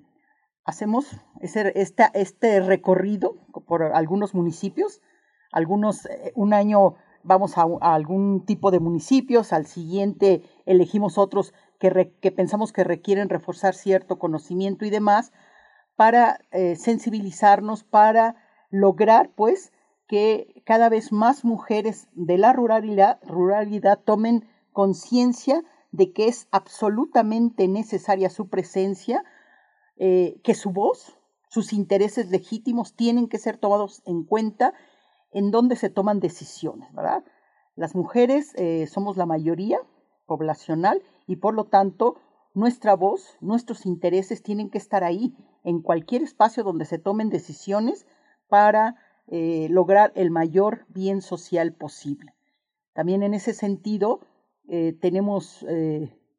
hacemos 0.66 1.06
ese, 1.40 1.72
este 2.14 2.60
recorrido 2.60 3.38
por 3.68 3.84
algunos 3.84 4.34
municipios. 4.34 5.02
Algunos, 5.52 6.06
eh, 6.08 6.34
un 6.36 6.54
año 6.54 6.96
vamos 7.24 7.58
a, 7.58 7.66
algún 7.82 8.46
tipo 8.46 8.72
de 8.72 8.80
municipios, 8.80 9.54
al 9.54 9.66
siguiente 9.66 10.44
elegimos 10.66 11.18
otros 11.18 11.54
que, 11.80 12.32
pensamos 12.32 12.74
que 12.74 12.84
requieren 12.84 13.30
reforzar 13.30 13.74
cierto 13.74 14.18
conocimiento 14.20 14.86
y 14.86 14.90
demás, 14.90 15.32
para 15.96 16.40
eh, 16.52 16.76
sensibilizarnos, 16.76 17.84
para 17.84 18.36
lograr, 18.70 19.32
pues, 19.36 19.72
que 20.08 20.62
cada 20.66 20.90
vez 20.90 21.12
más 21.12 21.44
mujeres 21.44 22.08
de 22.14 22.38
la 22.38 22.54
ruralidad, 22.54 23.20
ruralidad 23.24 24.00
tomen 24.00 24.48
conciencia 24.72 25.64
de 25.92 26.12
que 26.12 26.28
es 26.28 26.48
absolutamente 26.52 27.68
necesaria 27.68 28.30
su 28.30 28.50
presencia, 28.50 29.24
eh, 29.98 30.40
que 30.44 30.54
su 30.54 30.72
voz, 30.72 31.18
sus 31.50 31.72
intereses 31.72 32.30
legítimos 32.30 32.96
tienen 32.96 33.30
que 33.30 33.38
ser 33.38 33.58
tomados 33.58 34.02
en 34.06 34.26
cuenta 34.26 34.74
en 35.32 35.52
donde 35.52 35.78
se 35.78 35.90
toman 35.90 36.20
decisiones, 36.20 36.94
¿verdad? 36.94 37.24
Las 37.76 37.96
mujeres 37.96 38.54
eh, 38.56 38.88
somos 38.88 39.18
la 39.18 39.26
mayoría 39.26 39.80
poblacional 40.26 41.02
y 41.28 41.38
por 41.38 41.54
lo 41.54 41.66
tanto 41.66 42.16
nuestra 42.54 42.96
voz, 42.96 43.38
nuestros 43.42 43.86
intereses 43.86 44.42
tienen 44.42 44.70
que 44.70 44.78
estar 44.78 45.04
ahí, 45.04 45.36
en 45.64 45.82
cualquier 45.82 46.22
espacio 46.22 46.64
donde 46.64 46.86
se 46.86 47.00
tomen 47.00 47.30
decisiones 47.30 48.08
para 48.48 48.96
eh, 49.28 49.68
lograr 49.70 50.12
el 50.16 50.32
mayor 50.32 50.86
bien 50.90 51.22
social 51.22 51.74
posible. 51.74 52.34
También 52.94 53.24
en 53.24 53.34
ese 53.34 53.54
sentido 53.54 54.22
tenemos 55.00 55.64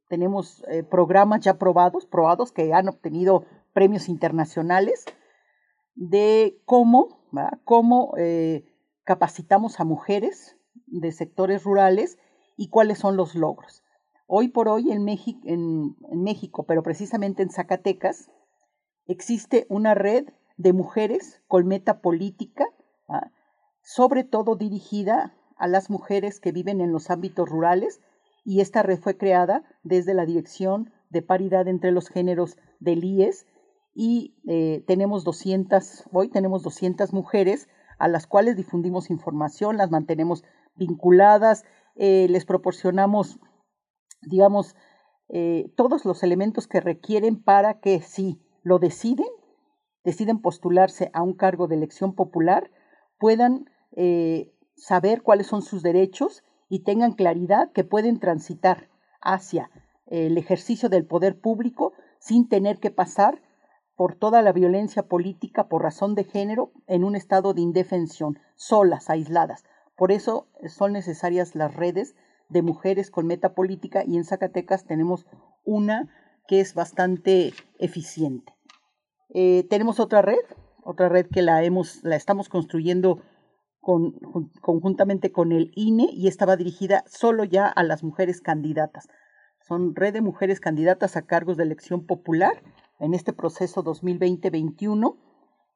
tenemos 0.08 0.64
eh, 0.68 0.82
programas 0.82 1.40
ya 1.40 1.58
probados, 1.58 2.06
probados 2.06 2.52
que 2.52 2.72
han 2.72 2.88
obtenido 2.88 3.44
premios 3.72 4.08
internacionales 4.08 5.04
de 5.94 6.60
cómo, 6.64 7.20
cómo 7.64 8.14
eh, 8.16 8.64
capacitamos 9.04 9.80
a 9.80 9.84
mujeres 9.84 10.56
de 10.86 11.12
sectores 11.12 11.64
rurales 11.64 12.18
y 12.56 12.68
cuáles 12.68 12.98
son 12.98 13.16
los 13.16 13.34
logros. 13.34 13.82
Hoy 14.26 14.48
por 14.48 14.68
hoy 14.68 14.90
en, 14.90 15.04
México, 15.04 16.64
pero 16.64 16.82
precisamente 16.82 17.42
en 17.42 17.50
Zacatecas, 17.50 18.30
existe 19.06 19.66
una 19.68 19.94
red 19.94 20.26
de 20.56 20.72
mujeres 20.72 21.42
con 21.46 21.66
meta 21.66 22.00
política, 22.00 22.66
sobre 23.82 24.24
todo 24.24 24.56
dirigida 24.56 25.34
a 25.56 25.68
las 25.68 25.90
mujeres 25.90 26.40
que 26.40 26.50
viven 26.50 26.80
en 26.80 26.92
los 26.92 27.10
ámbitos 27.10 27.48
rurales 27.48 28.00
y 28.44 28.60
esta 28.60 28.82
red 28.82 28.98
fue 28.98 29.16
creada 29.16 29.62
desde 29.84 30.12
la 30.12 30.26
Dirección 30.26 30.92
de 31.10 31.22
Paridad 31.22 31.68
entre 31.68 31.92
los 31.92 32.08
Géneros 32.08 32.56
del 32.80 33.04
IES 33.04 33.46
y 33.94 34.34
eh, 34.46 34.84
tenemos 34.86 35.24
200, 35.24 36.04
hoy 36.12 36.28
tenemos 36.28 36.62
200 36.62 37.12
mujeres 37.12 37.68
a 37.98 38.08
las 38.08 38.26
cuales 38.26 38.56
difundimos 38.56 39.08
información, 39.08 39.76
las 39.76 39.90
mantenemos 39.90 40.44
vinculadas, 40.74 41.64
eh, 41.94 42.26
les 42.28 42.44
proporcionamos, 42.44 43.38
digamos, 44.22 44.76
eh, 45.28 45.72
todos 45.76 46.04
los 46.04 46.22
elementos 46.22 46.66
que 46.66 46.80
requieren 46.80 47.42
para 47.42 47.80
que 47.80 48.00
si 48.00 48.40
lo 48.62 48.78
deciden, 48.78 49.28
deciden 50.04 50.40
postularse 50.40 51.10
a 51.12 51.22
un 51.22 51.34
cargo 51.34 51.66
de 51.66 51.76
elección 51.76 52.14
popular, 52.14 52.70
puedan 53.18 53.70
saber 54.76 55.22
cuáles 55.22 55.46
son 55.46 55.62
sus 55.62 55.82
derechos 55.82 56.44
y 56.68 56.80
tengan 56.80 57.12
claridad 57.12 57.72
que 57.72 57.82
pueden 57.82 58.20
transitar 58.20 58.90
hacia 59.22 59.70
el 60.06 60.36
ejercicio 60.38 60.88
del 60.88 61.06
poder 61.06 61.40
público 61.40 61.92
sin 62.18 62.48
tener 62.48 62.78
que 62.78 62.90
pasar 62.90 63.40
por 63.96 64.14
toda 64.14 64.42
la 64.42 64.52
violencia 64.52 65.04
política 65.04 65.68
por 65.68 65.82
razón 65.82 66.14
de 66.14 66.24
género 66.24 66.70
en 66.86 67.02
un 67.02 67.16
estado 67.16 67.54
de 67.54 67.62
indefensión, 67.62 68.38
solas, 68.54 69.08
aisladas. 69.10 69.64
Por 69.96 70.12
eso 70.12 70.48
son 70.66 70.92
necesarias 70.92 71.54
las 71.54 71.74
redes 71.74 72.14
de 72.48 72.62
mujeres 72.62 73.10
con 73.10 73.26
meta 73.26 73.54
política 73.54 74.04
y 74.06 74.16
en 74.16 74.24
Zacatecas 74.24 74.84
tenemos 74.84 75.26
una 75.64 76.08
que 76.46 76.60
es 76.60 76.74
bastante 76.74 77.52
eficiente. 77.78 78.54
Eh, 79.34 79.66
tenemos 79.68 80.00
otra 80.00 80.22
red, 80.22 80.38
otra 80.84 81.08
red 81.08 81.26
que 81.26 81.42
la, 81.42 81.62
hemos, 81.64 82.02
la 82.04 82.16
estamos 82.16 82.48
construyendo 82.48 83.22
conjuntamente 84.60 85.30
con 85.30 85.52
el 85.52 85.70
INE 85.76 86.08
y 86.12 86.26
estaba 86.26 86.56
dirigida 86.56 87.04
solo 87.06 87.44
ya 87.44 87.66
a 87.68 87.84
las 87.84 88.02
mujeres 88.02 88.40
candidatas. 88.40 89.08
Son 89.60 89.94
red 89.94 90.12
de 90.12 90.20
mujeres 90.20 90.58
candidatas 90.58 91.16
a 91.16 91.22
cargos 91.22 91.56
de 91.56 91.64
elección 91.64 92.04
popular 92.04 92.62
en 92.98 93.14
este 93.14 93.32
proceso 93.32 93.84
2020-21 93.84 95.16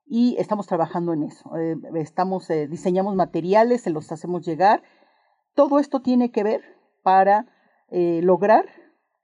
y 0.06 0.36
estamos 0.38 0.66
trabajando 0.66 1.12
en 1.12 1.22
eso. 1.22 1.56
Eh, 1.56 1.76
estamos, 1.94 2.50
eh, 2.50 2.66
diseñamos 2.66 3.14
materiales, 3.14 3.82
se 3.82 3.90
los 3.90 4.10
hacemos 4.10 4.44
llegar. 4.44 4.82
Todo 5.54 5.78
esto 5.78 6.00
tiene 6.00 6.30
que 6.30 6.42
ver 6.42 6.62
para 7.02 7.46
eh, 7.88 8.20
lograr 8.22 8.66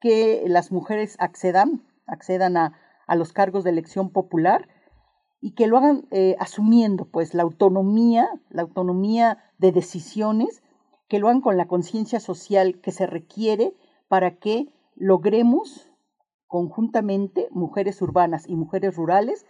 que 0.01 0.45
las 0.47 0.73
mujeres 0.73 1.17
accedan, 1.19 1.87
accedan 2.07 2.57
a, 2.57 2.79
a, 3.07 3.17
los 3.17 3.33
cargos 3.33 3.65
de 3.65 3.71
elección 3.71 4.11
popular 4.11 4.69
y 5.41 5.55
que 5.55 5.67
lo 5.67 5.79
hagan 5.79 6.09
asumiendo 6.39 7.05
pues 7.11 7.35
la 7.35 7.43
autonomía, 7.43 8.29
la 8.49 8.63
autonomía 8.63 9.39
de 9.59 9.71
decisiones, 9.71 10.63
que 11.09 11.19
lo 11.19 11.29
hagan 11.29 11.41
con 11.41 11.57
la 11.57 11.69
conciencia 11.69 12.21
social 12.21 12.81
que 12.81 12.91
se 12.91 13.07
requiere 13.07 13.75
para 14.09 14.39
que 14.39 14.73
logremos 14.97 15.91
conjuntamente, 16.47 17.49
mujeres 17.51 18.01
urbanas 18.01 18.49
y 18.49 18.57
mujeres 18.57 18.97
rurales, 18.97 19.47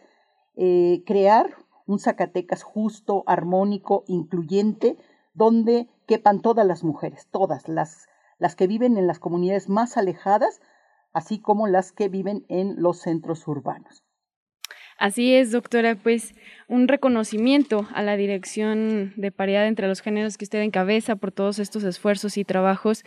eh, 0.57 1.03
crear 1.07 1.55
un 1.87 1.99
Zacatecas 1.99 2.63
justo, 2.63 3.23
armónico, 3.27 4.05
incluyente, 4.09 4.97
donde 5.35 5.89
quepan 6.07 6.41
todas 6.41 6.67
las 6.67 6.85
mujeres, 6.85 7.29
todas 7.31 7.69
las, 7.69 8.09
las 8.39 8.57
que 8.57 8.67
viven 8.67 8.97
en 8.97 9.07
las 9.07 9.19
comunidades 9.19 9.69
más 9.69 9.97
alejadas, 9.97 10.61
así 11.13 11.41
como 11.41 11.67
las 11.67 11.93
que 11.93 12.09
viven 12.09 12.45
en 12.49 12.81
los 12.81 12.99
centros 12.99 13.47
urbanos. 13.49 14.03
Así 14.99 15.35
es, 15.35 15.53
doctora, 15.53 15.95
pues 15.95 16.35
un 16.69 16.89
reconocimiento 16.89 17.87
a 17.93 18.03
la 18.03 18.17
Dirección 18.17 19.13
de 19.17 19.31
Paridad 19.31 19.67
entre 19.67 19.89
los 19.89 20.01
Géneros 20.01 20.39
que 20.39 20.47
usted 20.47 20.63
encabeza 20.63 21.17
por 21.17 21.33
todos 21.33 21.59
estos 21.59 21.85
esfuerzos 21.85 22.39
y 22.39 22.45
trabajos 22.45 23.05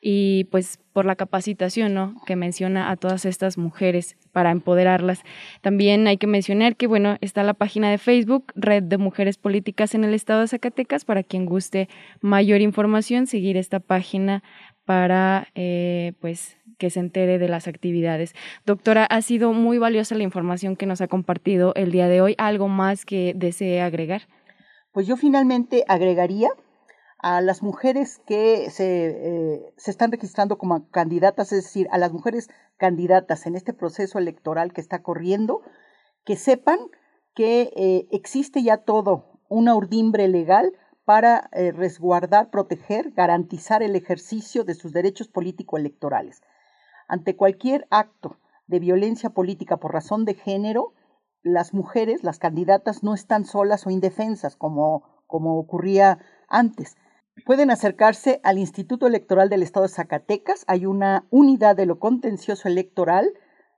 y 0.00 0.44
pues 0.44 0.78
por 0.92 1.06
la 1.06 1.16
capacitación 1.16 1.94
¿no? 1.94 2.14
que 2.26 2.36
menciona 2.36 2.90
a 2.90 2.96
todas 2.96 3.24
estas 3.24 3.58
mujeres 3.58 4.16
para 4.32 4.50
empoderarlas. 4.50 5.22
También 5.60 6.06
hay 6.06 6.16
que 6.18 6.26
mencionar 6.26 6.76
que 6.76 6.86
bueno, 6.86 7.16
está 7.20 7.42
la 7.42 7.54
página 7.54 7.90
de 7.90 7.98
Facebook, 7.98 8.52
Red 8.54 8.84
de 8.84 8.98
Mujeres 8.98 9.38
Políticas 9.38 9.94
en 9.94 10.04
el 10.04 10.14
Estado 10.14 10.42
de 10.42 10.48
Zacatecas, 10.48 11.04
para 11.04 11.22
quien 11.22 11.46
guste 11.46 11.88
mayor 12.20 12.60
información, 12.60 13.26
seguir 13.26 13.56
esta 13.56 13.80
página 13.80 14.42
para 14.84 15.48
eh, 15.54 16.12
pues 16.20 16.56
que 16.78 16.90
se 16.90 17.00
entere 17.00 17.38
de 17.38 17.48
las 17.48 17.66
actividades. 17.66 18.34
Doctora, 18.64 19.04
ha 19.04 19.20
sido 19.20 19.52
muy 19.52 19.78
valiosa 19.78 20.14
la 20.14 20.22
información 20.22 20.76
que 20.76 20.86
nos 20.86 21.00
ha 21.00 21.08
compartido 21.08 21.74
el 21.74 21.90
día 21.90 22.08
de 22.08 22.20
hoy. 22.20 22.34
¿Algo 22.38 22.68
más 22.68 23.04
que 23.04 23.32
desee 23.36 23.82
agregar? 23.82 24.22
Pues 24.92 25.06
yo 25.06 25.16
finalmente 25.16 25.84
agregaría 25.88 26.50
a 27.18 27.40
las 27.40 27.62
mujeres 27.62 28.20
que 28.26 28.70
se, 28.70 29.06
eh, 29.08 29.74
se, 29.76 29.90
están 29.90 30.12
registrando 30.12 30.56
como 30.56 30.88
candidatas, 30.90 31.52
es 31.52 31.64
decir, 31.64 31.88
a 31.90 31.98
las 31.98 32.12
mujeres 32.12 32.48
candidatas 32.76 33.46
en 33.46 33.56
este 33.56 33.72
proceso 33.72 34.18
electoral 34.18 34.72
que 34.72 34.80
está 34.80 35.02
corriendo, 35.02 35.62
que 36.24 36.36
sepan 36.36 36.78
que 37.34 37.72
eh, 37.76 38.08
existe 38.12 38.62
ya 38.62 38.78
todo, 38.78 39.40
una 39.48 39.74
urdimbre 39.74 40.28
legal 40.28 40.72
para 41.04 41.48
eh, 41.52 41.72
resguardar, 41.72 42.50
proteger, 42.50 43.12
garantizar 43.12 43.82
el 43.82 43.96
ejercicio 43.96 44.64
de 44.64 44.74
sus 44.74 44.92
derechos 44.92 45.28
político-electorales. 45.28 46.42
Ante 47.08 47.34
cualquier 47.34 47.86
acto 47.90 48.38
de 48.66 48.78
violencia 48.78 49.30
política 49.30 49.78
por 49.78 49.92
razón 49.92 50.24
de 50.24 50.34
género, 50.34 50.92
las 51.42 51.72
mujeres, 51.72 52.22
las 52.22 52.38
candidatas, 52.38 53.02
no 53.02 53.14
están 53.14 53.44
solas 53.44 53.86
o 53.86 53.90
indefensas 53.90 54.54
como, 54.54 55.24
como 55.26 55.58
ocurría 55.58 56.18
antes. 56.48 56.96
Pueden 57.48 57.70
acercarse 57.70 58.42
al 58.44 58.58
Instituto 58.58 59.06
Electoral 59.06 59.48
del 59.48 59.62
Estado 59.62 59.86
de 59.86 59.92
Zacatecas. 59.94 60.66
Hay 60.66 60.84
una 60.84 61.26
unidad 61.30 61.76
de 61.76 61.86
lo 61.86 61.98
contencioso 61.98 62.68
electoral 62.68 63.32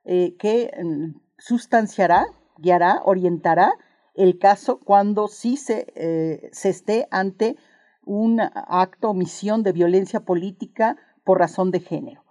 eh, 0.04 0.35
que 0.40 0.72
mm, 0.76 1.20
sustanciará, 1.38 2.26
guiará, 2.59 3.00
orientará 3.04 3.74
el 4.16 4.40
caso 4.40 4.80
cuando 4.80 5.28
sí 5.28 5.56
se, 5.56 5.87
eh, 5.94 6.50
se 6.50 6.68
esté 6.68 7.06
ante 7.12 7.59
un 8.04 8.40
acto 8.40 9.11
o 9.11 9.14
misión 9.14 9.62
de 9.62 9.70
violencia 9.70 10.24
política 10.24 10.96
por 11.22 11.38
razón 11.38 11.70
de 11.70 11.78
género. 11.78 12.24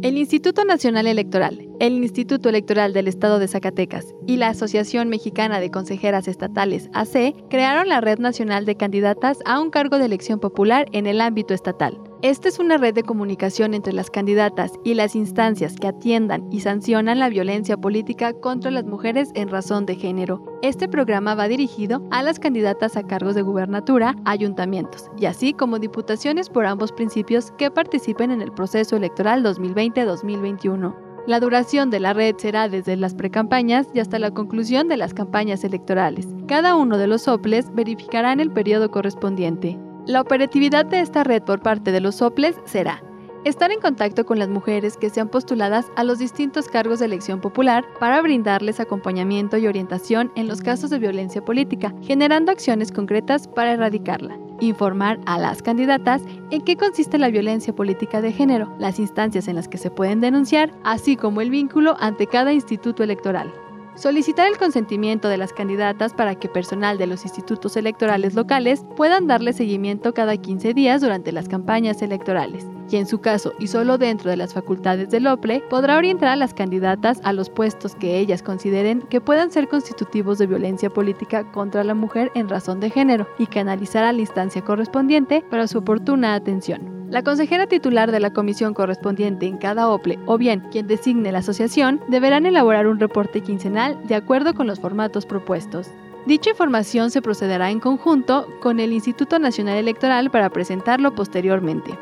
El 0.00 0.16
Instituto 0.16 0.64
Nacional 0.64 1.08
Electoral, 1.08 1.68
el 1.80 1.94
Instituto 1.94 2.48
Electoral 2.48 2.92
del 2.92 3.08
Estado 3.08 3.40
de 3.40 3.48
Zacatecas 3.48 4.06
y 4.28 4.36
la 4.36 4.50
Asociación 4.50 5.08
Mexicana 5.08 5.58
de 5.58 5.72
Consejeras 5.72 6.28
Estatales, 6.28 6.88
AC, 6.94 7.34
crearon 7.50 7.88
la 7.88 8.00
Red 8.00 8.20
Nacional 8.20 8.64
de 8.64 8.76
Candidatas 8.76 9.38
a 9.44 9.58
un 9.58 9.70
cargo 9.70 9.98
de 9.98 10.04
elección 10.04 10.38
popular 10.38 10.86
en 10.92 11.08
el 11.08 11.20
ámbito 11.20 11.52
estatal. 11.52 11.98
Esta 12.20 12.48
es 12.48 12.58
una 12.58 12.78
red 12.78 12.94
de 12.94 13.04
comunicación 13.04 13.74
entre 13.74 13.92
las 13.92 14.10
candidatas 14.10 14.72
y 14.82 14.94
las 14.94 15.14
instancias 15.14 15.76
que 15.76 15.86
atiendan 15.86 16.48
y 16.50 16.60
sancionan 16.60 17.20
la 17.20 17.28
violencia 17.28 17.76
política 17.76 18.32
contra 18.32 18.72
las 18.72 18.84
mujeres 18.84 19.30
en 19.34 19.48
razón 19.48 19.86
de 19.86 19.94
género. 19.94 20.44
Este 20.60 20.88
programa 20.88 21.36
va 21.36 21.46
dirigido 21.46 22.02
a 22.10 22.24
las 22.24 22.40
candidatas 22.40 22.96
a 22.96 23.04
cargos 23.04 23.36
de 23.36 23.42
gubernatura, 23.42 24.16
ayuntamientos 24.24 25.08
y 25.16 25.26
así 25.26 25.52
como 25.52 25.78
diputaciones 25.78 26.50
por 26.50 26.66
ambos 26.66 26.90
principios 26.90 27.52
que 27.52 27.70
participen 27.70 28.32
en 28.32 28.42
el 28.42 28.50
proceso 28.50 28.96
electoral 28.96 29.44
2020-2021. 29.44 30.96
La 31.28 31.38
duración 31.38 31.88
de 31.90 32.00
la 32.00 32.14
red 32.14 32.34
será 32.38 32.68
desde 32.68 32.96
las 32.96 33.14
precampañas 33.14 33.86
y 33.94 34.00
hasta 34.00 34.18
la 34.18 34.32
conclusión 34.32 34.88
de 34.88 34.96
las 34.96 35.14
campañas 35.14 35.62
electorales. 35.62 36.26
Cada 36.48 36.74
uno 36.74 36.98
de 36.98 37.06
los 37.06 37.22
soples 37.22 37.72
verificará 37.74 38.32
en 38.32 38.40
el 38.40 38.50
periodo 38.50 38.90
correspondiente. 38.90 39.78
La 40.08 40.22
operatividad 40.22 40.86
de 40.86 41.00
esta 41.00 41.22
red 41.22 41.42
por 41.42 41.60
parte 41.60 41.92
de 41.92 42.00
los 42.00 42.14
soples 42.14 42.56
será 42.64 43.02
estar 43.44 43.70
en 43.70 43.78
contacto 43.78 44.24
con 44.24 44.38
las 44.38 44.48
mujeres 44.48 44.96
que 44.96 45.10
sean 45.10 45.28
postuladas 45.28 45.84
a 45.96 46.02
los 46.02 46.18
distintos 46.18 46.66
cargos 46.66 47.00
de 47.00 47.04
elección 47.04 47.42
popular 47.42 47.84
para 48.00 48.22
brindarles 48.22 48.80
acompañamiento 48.80 49.58
y 49.58 49.66
orientación 49.66 50.32
en 50.34 50.48
los 50.48 50.62
casos 50.62 50.88
de 50.88 50.98
violencia 50.98 51.44
política, 51.44 51.92
generando 52.00 52.50
acciones 52.50 52.90
concretas 52.90 53.48
para 53.48 53.74
erradicarla. 53.74 54.38
Informar 54.60 55.20
a 55.26 55.38
las 55.38 55.60
candidatas 55.60 56.22
en 56.50 56.62
qué 56.62 56.76
consiste 56.78 57.18
la 57.18 57.28
violencia 57.28 57.76
política 57.76 58.22
de 58.22 58.32
género, 58.32 58.74
las 58.78 58.98
instancias 58.98 59.46
en 59.46 59.56
las 59.56 59.68
que 59.68 59.76
se 59.76 59.90
pueden 59.90 60.22
denunciar, 60.22 60.72
así 60.84 61.16
como 61.16 61.42
el 61.42 61.50
vínculo 61.50 61.98
ante 62.00 62.26
cada 62.26 62.54
instituto 62.54 63.02
electoral. 63.02 63.52
Solicitar 63.98 64.46
el 64.46 64.58
consentimiento 64.58 65.28
de 65.28 65.38
las 65.38 65.52
candidatas 65.52 66.14
para 66.14 66.36
que 66.36 66.48
personal 66.48 66.98
de 66.98 67.08
los 67.08 67.24
institutos 67.24 67.76
electorales 67.76 68.34
locales 68.34 68.84
puedan 68.96 69.26
darle 69.26 69.52
seguimiento 69.52 70.14
cada 70.14 70.36
15 70.36 70.72
días 70.72 71.00
durante 71.00 71.32
las 71.32 71.48
campañas 71.48 72.00
electorales 72.00 72.64
y 72.90 72.96
en 72.96 73.06
su 73.06 73.20
caso 73.20 73.52
y 73.58 73.66
solo 73.66 73.98
dentro 73.98 74.30
de 74.30 74.36
las 74.36 74.54
facultades 74.54 75.10
del 75.10 75.26
OPLE, 75.26 75.62
podrá 75.68 75.96
orientar 75.96 76.28
a 76.28 76.36
las 76.36 76.54
candidatas 76.54 77.20
a 77.24 77.32
los 77.32 77.50
puestos 77.50 77.94
que 77.94 78.18
ellas 78.18 78.42
consideren 78.42 79.02
que 79.02 79.20
puedan 79.20 79.50
ser 79.50 79.68
constitutivos 79.68 80.38
de 80.38 80.46
violencia 80.46 80.90
política 80.90 81.50
contra 81.52 81.84
la 81.84 81.94
mujer 81.94 82.30
en 82.34 82.48
razón 82.48 82.80
de 82.80 82.90
género 82.90 83.26
y 83.38 83.46
canalizar 83.46 84.04
a 84.04 84.12
la 84.12 84.20
instancia 84.20 84.62
correspondiente 84.62 85.44
para 85.50 85.66
su 85.66 85.78
oportuna 85.78 86.34
atención. 86.34 86.98
La 87.10 87.22
consejera 87.22 87.66
titular 87.66 88.12
de 88.12 88.20
la 88.20 88.34
comisión 88.34 88.74
correspondiente 88.74 89.46
en 89.46 89.56
cada 89.56 89.88
OPLE 89.88 90.18
o 90.26 90.36
bien 90.36 90.60
quien 90.70 90.86
designe 90.86 91.32
la 91.32 91.38
asociación 91.38 92.00
deberán 92.08 92.44
elaborar 92.44 92.86
un 92.86 93.00
reporte 93.00 93.40
quincenal 93.40 93.98
de 94.06 94.14
acuerdo 94.14 94.54
con 94.54 94.66
los 94.66 94.78
formatos 94.78 95.24
propuestos. 95.24 95.88
Dicha 96.26 96.50
información 96.50 97.10
se 97.10 97.22
procederá 97.22 97.70
en 97.70 97.80
conjunto 97.80 98.46
con 98.60 98.80
el 98.80 98.92
Instituto 98.92 99.38
Nacional 99.38 99.78
Electoral 99.78 100.30
para 100.30 100.50
presentarlo 100.50 101.14
posteriormente. 101.14 101.98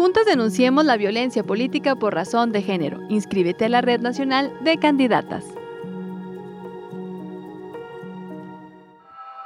Juntos 0.00 0.24
denunciemos 0.24 0.86
la 0.86 0.96
violencia 0.96 1.44
política 1.44 1.94
por 1.94 2.14
razón 2.14 2.52
de 2.52 2.62
género. 2.62 3.00
Inscríbete 3.10 3.66
a 3.66 3.68
la 3.68 3.82
Red 3.82 4.00
Nacional 4.00 4.50
de 4.64 4.78
Candidatas. 4.78 5.44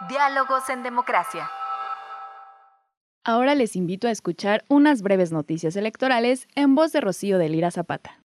Diálogos 0.09 0.69
en 0.69 0.85
Democracia. 0.85 1.51
Ahora 3.25 3.57
les 3.57 3.75
invito 3.75 4.07
a 4.07 4.13
escuchar 4.13 4.63
unas 4.69 5.03
breves 5.03 5.33
noticias 5.33 5.75
electorales 5.75 6.47
en 6.55 6.77
voz 6.77 6.93
de 6.93 7.01
Rocío 7.01 7.39
de 7.39 7.49
Lira 7.49 7.73
Zapata. 7.73 8.21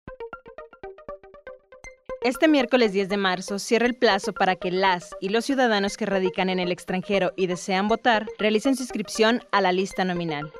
Este 2.24 2.48
miércoles 2.48 2.92
10 2.92 3.08
de 3.08 3.18
marzo 3.18 3.60
cierra 3.60 3.86
el 3.86 3.94
plazo 3.94 4.34
para 4.34 4.56
que 4.56 4.72
las 4.72 5.12
y 5.22 5.30
los 5.30 5.46
ciudadanos 5.46 5.96
que 5.96 6.08
radican 6.08 6.50
en 6.50 6.58
el 6.58 6.72
extranjero 6.72 7.34
y 7.36 7.46
desean 7.46 7.88
votar 7.88 8.26
realicen 8.40 8.76
su 8.76 8.82
inscripción 8.82 9.42
a 9.52 9.62
la 9.62 9.72
lista 9.72 10.06
nominal. 10.06 10.52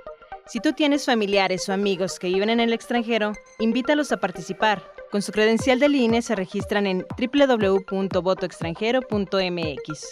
Si 0.48 0.60
tú 0.60 0.74
tienes 0.74 1.06
familiares 1.06 1.68
o 1.68 1.74
amigos 1.74 2.20
que 2.20 2.28
viven 2.28 2.52
en 2.52 2.60
el 2.60 2.72
extranjero, 2.72 3.34
invítalos 3.58 4.12
a 4.12 4.18
participar. 4.18 4.84
Con 5.12 5.24
su 5.24 5.32
credencial 5.32 5.80
del 5.80 5.96
INE 5.96 6.22
se 6.22 6.36
registran 6.36 6.86
en 6.86 7.04
www.votoextranjero.mx. 7.18 10.08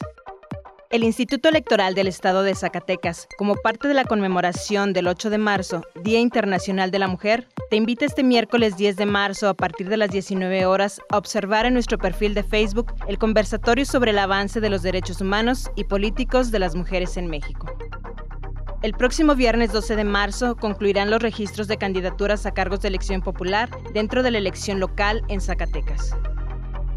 El 0.89 1.03
Instituto 1.03 1.49
Electoral 1.49 1.93
del 1.93 2.07
Estado 2.07 2.41
de 2.41 2.55
Zacatecas, 2.55 3.27
como 3.37 3.53
parte 3.55 3.87
de 3.87 3.93
la 3.93 4.05
conmemoración 4.05 4.93
del 4.93 5.07
8 5.07 5.29
de 5.29 5.37
marzo, 5.37 5.83
Día 6.03 6.19
Internacional 6.19 6.89
de 6.89 6.99
la 6.99 7.07
Mujer, 7.07 7.47
te 7.69 7.75
invita 7.75 8.05
este 8.05 8.23
miércoles 8.23 8.75
10 8.75 8.95
de 8.95 9.05
marzo 9.05 9.49
a 9.49 9.53
partir 9.53 9.87
de 9.87 9.97
las 9.97 10.09
19 10.09 10.65
horas 10.65 10.99
a 11.11 11.17
observar 11.17 11.67
en 11.67 11.73
nuestro 11.73 11.99
perfil 11.99 12.33
de 12.33 12.43
Facebook 12.43 12.93
el 13.07 13.19
conversatorio 13.19 13.85
sobre 13.85 14.11
el 14.11 14.19
avance 14.19 14.59
de 14.59 14.69
los 14.69 14.81
derechos 14.81 15.21
humanos 15.21 15.69
y 15.75 15.83
políticos 15.83 16.49
de 16.49 16.59
las 16.59 16.75
mujeres 16.75 17.17
en 17.17 17.27
México. 17.27 17.67
El 18.83 18.91
próximo 18.91 19.33
viernes 19.33 19.71
12 19.71 19.95
de 19.95 20.03
marzo 20.03 20.57
concluirán 20.57 21.09
los 21.09 21.21
registros 21.21 21.69
de 21.69 21.77
candidaturas 21.77 22.45
a 22.45 22.53
cargos 22.53 22.81
de 22.81 22.89
elección 22.89 23.21
popular 23.21 23.69
dentro 23.93 24.23
de 24.23 24.31
la 24.31 24.39
elección 24.39 24.81
local 24.81 25.23
en 25.29 25.39
Zacatecas. 25.39 26.13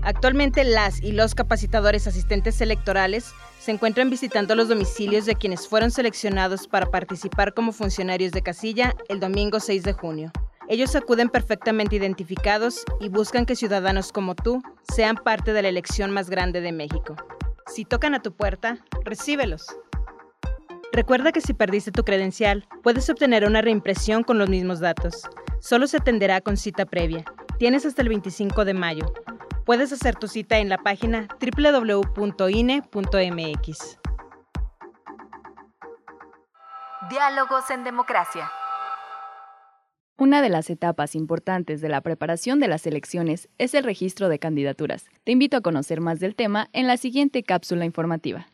Actualmente 0.02 0.64
las 0.64 1.00
y 1.00 1.12
los 1.12 1.36
capacitadores 1.36 2.08
asistentes 2.08 2.60
electorales 2.60 3.32
se 3.60 3.70
encuentran 3.70 4.10
visitando 4.10 4.56
los 4.56 4.66
domicilios 4.66 5.26
de 5.26 5.36
quienes 5.36 5.68
fueron 5.68 5.92
seleccionados 5.92 6.66
para 6.66 6.90
participar 6.90 7.54
como 7.54 7.70
funcionarios 7.70 8.32
de 8.32 8.42
casilla 8.42 8.96
el 9.08 9.20
domingo 9.20 9.60
6 9.60 9.84
de 9.84 9.92
junio. 9.92 10.32
Ellos 10.68 10.96
acuden 10.96 11.28
perfectamente 11.28 11.94
identificados 11.94 12.84
y 12.98 13.10
buscan 13.10 13.46
que 13.46 13.54
ciudadanos 13.54 14.10
como 14.10 14.34
tú 14.34 14.60
sean 14.92 15.14
parte 15.14 15.52
de 15.52 15.62
la 15.62 15.68
elección 15.68 16.10
más 16.10 16.30
grande 16.30 16.60
de 16.60 16.72
México. 16.72 17.14
Si 17.68 17.84
tocan 17.84 18.16
a 18.16 18.22
tu 18.22 18.32
puerta, 18.32 18.78
recíbelos. 19.04 19.66
Recuerda 20.96 21.30
que 21.30 21.42
si 21.42 21.52
perdiste 21.52 21.92
tu 21.92 22.04
credencial, 22.04 22.66
puedes 22.82 23.10
obtener 23.10 23.44
una 23.44 23.60
reimpresión 23.60 24.22
con 24.22 24.38
los 24.38 24.48
mismos 24.48 24.80
datos. 24.80 25.28
Solo 25.60 25.88
se 25.88 25.98
atenderá 25.98 26.40
con 26.40 26.56
cita 26.56 26.86
previa. 26.86 27.22
Tienes 27.58 27.84
hasta 27.84 28.00
el 28.00 28.08
25 28.08 28.64
de 28.64 28.72
mayo. 28.72 29.12
Puedes 29.66 29.92
hacer 29.92 30.14
tu 30.14 30.26
cita 30.26 30.56
en 30.56 30.70
la 30.70 30.78
página 30.78 31.28
www.ine.mx. 31.38 32.38
Diálogos 37.10 37.70
en 37.70 37.84
Democracia. 37.84 38.50
Una 40.16 40.40
de 40.40 40.48
las 40.48 40.70
etapas 40.70 41.14
importantes 41.14 41.82
de 41.82 41.90
la 41.90 42.00
preparación 42.00 42.58
de 42.58 42.68
las 42.68 42.86
elecciones 42.86 43.50
es 43.58 43.74
el 43.74 43.84
registro 43.84 44.30
de 44.30 44.38
candidaturas. 44.38 45.04
Te 45.24 45.32
invito 45.32 45.58
a 45.58 45.60
conocer 45.60 46.00
más 46.00 46.20
del 46.20 46.34
tema 46.34 46.70
en 46.72 46.86
la 46.86 46.96
siguiente 46.96 47.42
cápsula 47.42 47.84
informativa. 47.84 48.46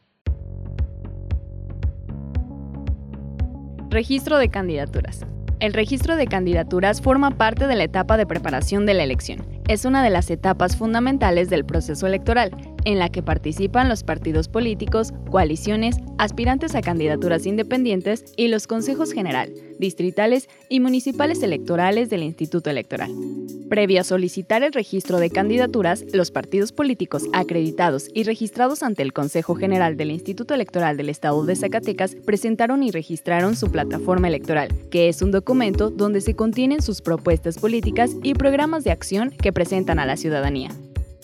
Registro 3.92 4.38
de 4.38 4.48
candidaturas. 4.48 5.26
El 5.61 5.74
registro 5.74 6.16
de 6.16 6.26
candidaturas 6.26 7.02
forma 7.02 7.33
parte 7.33 7.66
de 7.66 7.76
la 7.76 7.85
etapa 7.85 8.16
de 8.16 8.24
preparación 8.24 8.87
de 8.87 8.94
la 8.94 9.02
elección. 9.05 9.46
Es 9.68 9.85
una 9.85 10.03
de 10.03 10.11
las 10.11 10.31
etapas 10.31 10.77
fundamentales 10.77 11.48
del 11.48 11.64
proceso 11.64 12.07
electoral, 12.07 12.51
en 12.85 12.98
la 12.98 13.11
que 13.11 13.22
participan 13.22 13.88
los 13.88 14.03
partidos 14.03 14.48
políticos, 14.48 15.12
coaliciones, 15.31 15.96
aspirantes 16.18 16.75
a 16.75 16.83
candidaturas 16.83 17.46
independientes 17.46 18.25
y 18.37 18.48
los 18.48 18.66
consejos 18.66 19.12
general, 19.12 19.53
distritales 19.79 20.48
y 20.68 20.81
municipales 20.81 21.42
electorales 21.42 22.11
del 22.11 22.25
Instituto 22.25 22.70
Electoral. 22.70 23.12
Previo 23.68 24.03
a 24.03 24.05
solicitar 24.05 24.62
el 24.62 24.72
registro 24.72 25.18
de 25.18 25.31
candidaturas, 25.31 26.05
los 26.12 26.31
partidos 26.31 26.72
políticos 26.72 27.22
acreditados 27.33 28.09
y 28.12 28.25
registrados 28.25 28.83
ante 28.83 29.03
el 29.03 29.14
Consejo 29.14 29.55
General 29.55 29.96
del 29.96 30.11
Instituto 30.11 30.53
Electoral 30.53 30.98
del 30.98 31.09
Estado 31.09 31.42
de 31.46 31.57
Zacatecas 31.57 32.14
presentaron 32.27 32.83
y 32.83 32.90
registraron 32.90 33.57
su 33.57 33.70
plataforma 33.70 34.29
electoral, 34.29 34.68
que 34.90 35.09
es 35.09 35.22
un 35.22 35.31
documento 35.31 35.88
donde 35.88 36.20
se 36.20 36.35
contienen 36.35 36.83
sus 36.83 37.01
propuestas 37.01 37.59
políticas 37.59 38.11
y 38.22 38.35
programas 38.35 38.85
de 38.85 38.90
acción 38.90 39.31
que 39.31 39.52
presentan 39.53 39.99
a 39.99 40.07
la 40.07 40.17
ciudadanía. 40.17 40.71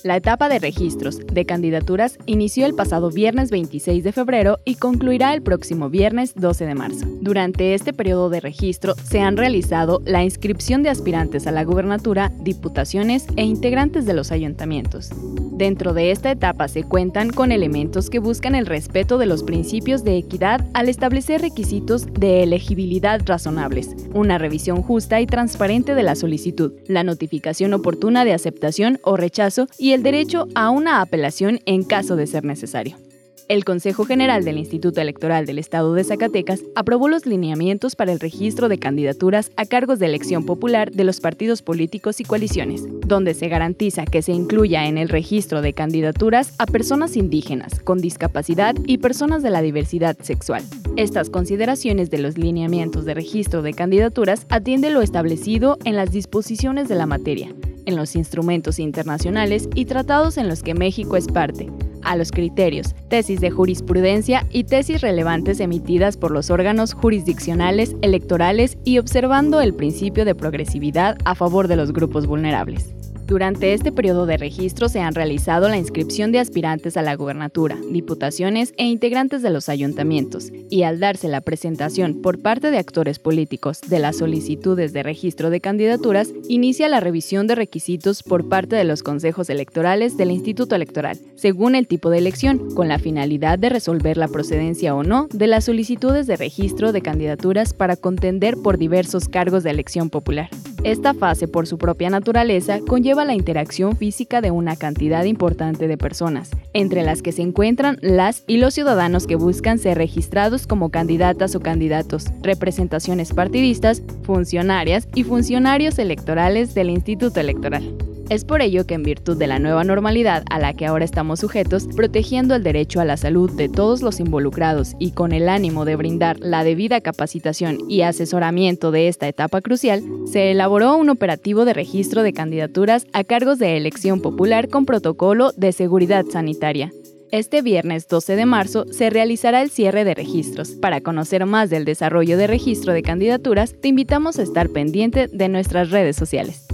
La 0.05 0.17
etapa 0.17 0.49
de 0.49 0.61
registros 0.61 1.19
de 1.19 1.45
candidaturas 1.45 2.19
inició 2.27 2.67
el 2.67 2.75
pasado 2.75 3.11
viernes 3.11 3.51
26 3.51 4.05
de 4.05 4.12
febrero 4.12 4.59
y 4.64 4.77
concluirá 4.77 5.35
el 5.35 5.43
próximo 5.43 5.91
viernes 5.91 6.35
12 6.37 6.67
de 6.67 6.75
marzo. 6.77 7.07
Durante 7.21 7.75
este 7.75 7.93
periodo 7.93 8.31
de 8.31 8.41
registro 8.41 8.95
se 8.95 9.21
han 9.21 9.37
realizado 9.37 10.01
la 10.05 10.23
inscripción 10.23 10.85
de 10.85 10.91
aspirantes 10.91 11.49
a 11.49 11.53
la 11.53 11.64
gubernatura, 11.64 12.31
diputaciones 12.41 13.27
e 13.37 13.43
integrantes 13.43 14.07
de 14.07 14.14
los 14.14 14.31
ayuntamientos. 14.31 15.11
Dentro 15.59 15.92
de 15.92 16.12
esta 16.12 16.31
etapa 16.31 16.68
se 16.68 16.85
cuentan 16.85 17.31
con 17.31 17.51
elementos 17.51 18.11
que 18.11 18.21
buscan 18.21 18.55
el 18.55 18.64
respeto 18.64 19.18
de 19.18 19.27
los 19.27 19.42
principios 19.42 20.05
de 20.05 20.16
equidad 20.16 20.64
al 20.73 20.88
establecer 20.88 21.40
requisitos 21.40 22.07
de 22.12 22.44
elegibilidad 22.44 23.21
razonables, 23.27 23.97
una 24.14 24.38
revisión 24.38 24.83
justa 24.83 25.21
y 25.21 25.27
transparente 25.27 25.97
de 25.97 26.05
la 26.05 26.14
solicitud, 26.14 26.75
la 26.87 27.03
notificación 27.03 27.75
oportuna 27.75 28.25
de 28.25 28.35
aceptación 28.35 29.01
o 29.03 29.16
rechazo 29.16 29.66
y 29.79 29.94
el 29.94 30.05
derecho 30.05 30.47
a 30.55 30.71
una 30.71 31.01
apelación 31.01 31.59
en 31.66 31.83
caso 31.83 32.14
de 32.14 32.29
ser 32.29 32.44
necesario. 32.44 33.08
El 33.48 33.64
Consejo 33.64 34.04
General 34.04 34.44
del 34.44 34.58
Instituto 34.58 35.00
Electoral 35.00 35.46
del 35.46 35.58
Estado 35.58 35.94
de 35.94 36.04
Zacatecas 36.04 36.61
aprobó 36.74 37.08
los 37.08 37.24
lineamientos 37.24 37.96
para 37.96 38.12
el 38.12 38.20
registro 38.20 38.68
de 38.68 38.78
candidaturas 38.78 39.52
a 39.56 39.64
cargos 39.64 39.98
de 39.98 40.04
elección 40.04 40.44
popular 40.44 40.92
de 40.92 41.04
los 41.04 41.20
partidos 41.20 41.62
políticos 41.62 42.20
y 42.20 42.24
coaliciones, 42.24 42.84
donde 43.06 43.32
se 43.32 43.48
garantiza 43.48 44.04
que 44.04 44.20
se 44.20 44.32
incluya 44.32 44.84
en 44.87 44.98
el 44.98 45.08
registro 45.08 45.62
de 45.62 45.72
candidaturas 45.72 46.52
a 46.58 46.66
personas 46.66 47.16
indígenas, 47.16 47.80
con 47.80 48.02
discapacidad 48.02 48.74
y 48.87 48.98
personas 48.98 49.42
de 49.42 49.48
la 49.48 49.62
diversidad 49.62 50.18
sexual. 50.20 50.62
Estas 50.96 51.30
consideraciones 51.30 52.11
de 52.11 52.18
los 52.18 52.37
lineamientos 52.37 53.06
de 53.06 53.14
registro 53.14 53.62
de 53.62 53.72
candidaturas 53.72 54.44
atiende 54.50 54.90
lo 54.90 55.00
establecido 55.00 55.78
en 55.87 55.96
las 55.96 56.12
disposiciones 56.12 56.87
de 56.88 56.96
la 56.96 57.06
materia, 57.06 57.54
en 57.87 57.96
los 57.96 58.14
instrumentos 58.14 58.78
internacionales 58.78 59.70
y 59.74 59.87
tratados 59.87 60.37
en 60.37 60.48
los 60.48 60.62
que 60.62 60.74
México 60.74 61.16
es 61.16 61.28
parte, 61.28 61.70
a 62.09 62.16
los 62.16 62.33
criterios, 62.33 62.94
tesis 63.09 63.40
de 63.40 63.51
jurisprudencia 63.51 64.47
y 64.51 64.64
tesis 64.64 65.03
relevantes 65.03 65.61
emitidas 65.61 66.16
por 66.16 66.31
los 66.31 66.51
órganos 66.51 66.94
jurisdiccionales, 66.94 67.94
electorales 68.03 68.79
y 68.85 68.99
observando 68.99 69.61
el 69.61 69.75
principio 69.75 70.25
de 70.25 70.35
progresividad 70.35 71.16
a 71.25 71.35
favor 71.35 71.68
de 71.68 71.77
los 71.77 71.92
grupos 71.92 72.27
vulnerables. 72.27 72.97
Durante 73.29 73.75
este 73.75 73.93
periodo 73.93 74.25
de 74.25 74.38
registro 74.38 74.88
se 74.88 75.01
han 75.01 75.14
realizado 75.14 75.69
la 75.69 75.77
inscripción 75.77 76.33
de 76.33 76.38
aspirantes 76.38 76.97
a 76.97 77.03
la 77.03 77.14
gubernatura, 77.14 77.77
diputaciones 77.91 78.73
e 78.79 78.87
integrantes 78.87 79.43
de 79.43 79.51
los 79.51 79.69
ayuntamientos, 79.69 80.51
y 80.71 80.85
al 80.85 80.99
darse 80.99 81.29
la 81.29 81.43
presentación 81.43 82.23
por 82.23 82.41
parte 82.41 82.71
de 82.71 82.79
actores 82.79 83.19
políticos 83.19 83.83
de 83.87 83.99
las 83.99 84.17
solicitudes 84.17 84.95
de 84.95 85.03
registro 85.03 85.51
de 85.51 85.61
candidaturas, 85.61 86.33
inicia 86.49 86.88
la 86.88 87.01
revisión 87.01 87.47
de 87.47 87.55
requisitos 87.55 88.23
por 88.23 88.49
parte 88.49 88.77
de 88.77 88.85
los 88.85 89.03
consejos 89.03 89.51
electorales 89.51 90.17
del 90.17 90.31
Instituto 90.31 90.75
Electoral, 90.75 91.19
según 91.37 91.75
el 91.75 91.87
tipo 91.87 92.09
de 92.09 92.17
elección, 92.17 92.75
con 92.75 92.88
la 92.88 92.99
finalidad 92.99 93.59
de 93.59 93.69
resolver 93.69 94.17
la 94.17 94.29
procedencia 94.29 94.95
o 94.95 95.03
no 95.03 95.29
de 95.35 95.49
las 95.49 95.67
solicitudes 95.67 96.27
de 96.27 96.38
registro 96.38 96.93
de 96.93 97.03
candidaturas 97.03 97.75
para 97.75 97.97
contender 97.97 98.57
por 98.57 98.79
diversos 98.79 99.29
cargos 99.29 99.64
de 99.64 99.71
elección 99.71 100.09
popular. 100.09 100.49
Esta 100.85 101.12
fase, 101.12 101.49
por 101.49 101.67
su 101.67 101.77
propia 101.77 102.09
naturaleza, 102.09 102.79
conlleva 102.81 103.25
la 103.25 103.35
interacción 103.35 103.97
física 103.97 104.41
de 104.41 104.53
una 104.53 104.77
cantidad 104.77 105.25
importante 105.25 105.88
de 105.88 105.99
personas, 105.99 106.51
entre 106.73 107.03
las 107.03 107.21
que 107.21 107.33
se 107.33 107.43
encuentran 107.43 107.99
las 108.01 108.45
y 108.47 108.59
los 108.59 108.75
ciudadanos 108.75 109.27
que 109.27 109.35
buscan 109.35 109.79
ser 109.79 109.99
registrados 109.99 110.67
como 110.67 110.91
candidatas 110.91 111.57
o 111.57 111.61
candidatos, 111.61 112.27
representaciones 112.43 113.33
partidistas, 113.33 114.03
funcionarias 114.23 115.09
y 115.14 115.25
funcionarios 115.25 115.99
electorales 115.99 116.75
del 116.75 116.91
Instituto 116.91 117.41
Electoral. 117.41 118.08
Es 118.29 118.45
por 118.45 118.61
ello 118.61 118.87
que 118.87 118.93
en 118.93 119.05
virtud 119.05 119.38
de 119.38 119.47
la 119.47 119.59
nueva 119.59 119.85
normalidad 119.85 120.45
a 120.51 120.59
la 120.59 120.75
que 120.75 120.85
ahora 120.85 121.07
estamos 121.07 121.41
sujetos, 121.41 121.88
protegiendo 121.97 122.55
el 122.55 122.62
derecho 122.62 123.01
a 123.01 123.07
la 123.07 123.17
salud 123.17 123.51
de 123.51 123.71
todos 123.71 124.03
los 124.03 124.21
involucrados 124.21 124.93
y 124.99 125.12
con 125.12 125.33
el 125.33 125.49
ánimo 125.49 125.87
de 125.87 125.97
brindar 125.97 126.38
la 126.38 126.62
debida 126.62 127.01
capacitación 127.01 127.79
y 127.88 128.03
asesoramiento 128.03 128.91
de 128.91 129.09
esta 129.09 129.29
etapa 129.29 129.62
crucial, 129.62 130.03
se 130.31 130.51
elaboró 130.51 130.97
un 130.97 131.09
operativo 131.09 131.64
de 131.64 131.73
registro 131.73 132.23
de 132.23 132.35
candidaturas 132.35 133.07
a 133.14 133.25
cargos 133.25 133.59
de 133.59 133.79
elección 133.79 134.21
popular 134.21 134.69
con 134.69 134.85
protocolo 134.85 135.53
de 135.57 135.73
seguridad 135.73 136.27
sanitaria. 136.31 136.93
Este 137.31 137.62
viernes 137.62 138.09
12 138.09 138.37
de 138.37 138.47
marzo 138.47 138.85
se 138.91 139.09
realizará 139.09 139.62
el 139.62 139.71
cierre 139.71 140.05
de 140.05 140.14
registros. 140.14 140.73
Para 140.73 141.01
conocer 141.01 141.47
más 141.47 141.71
del 141.71 141.87
desarrollo 141.87 142.37
de 142.37 142.47
registro 142.47 142.93
de 142.93 143.03
candidaturas, 143.03 143.75
te 143.81 143.88
invitamos 143.88 144.38
a 144.38 144.43
estar 144.43 144.69
pendiente 144.69 145.29
de 145.29 145.49
nuestras 145.49 145.91
redes 145.91 146.17
sociales. 146.17 146.67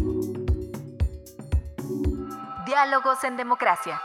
Diálogos 2.74 3.22
en 3.22 3.36
Democracia. 3.36 4.00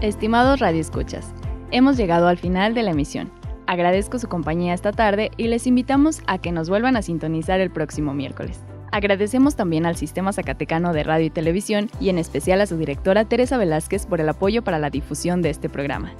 Estimados 0.00 0.60
radioescuchas, 0.60 1.30
hemos 1.70 1.98
llegado 1.98 2.26
al 2.28 2.38
final 2.38 2.72
de 2.72 2.84
la 2.84 2.92
emisión. 2.92 3.30
Agradezco 3.66 4.18
su 4.18 4.30
compañía 4.30 4.72
esta 4.72 4.92
tarde 4.92 5.30
y 5.36 5.48
les 5.48 5.66
invitamos 5.66 6.22
a 6.26 6.38
que 6.38 6.52
nos 6.52 6.70
vuelvan 6.70 6.96
a 6.96 7.02
sintonizar 7.02 7.60
el 7.60 7.70
próximo 7.70 8.14
miércoles. 8.14 8.64
Agradecemos 8.90 9.54
también 9.54 9.84
al 9.84 9.96
Sistema 9.96 10.32
Zacatecano 10.32 10.94
de 10.94 11.02
Radio 11.02 11.26
y 11.26 11.30
Televisión 11.30 11.90
y 12.00 12.08
en 12.08 12.16
especial 12.16 12.62
a 12.62 12.66
su 12.66 12.78
directora 12.78 13.26
Teresa 13.26 13.58
Velázquez 13.58 14.06
por 14.06 14.22
el 14.22 14.28
apoyo 14.30 14.64
para 14.64 14.78
la 14.78 14.88
difusión 14.88 15.42
de 15.42 15.50
este 15.50 15.68
programa 15.68 16.14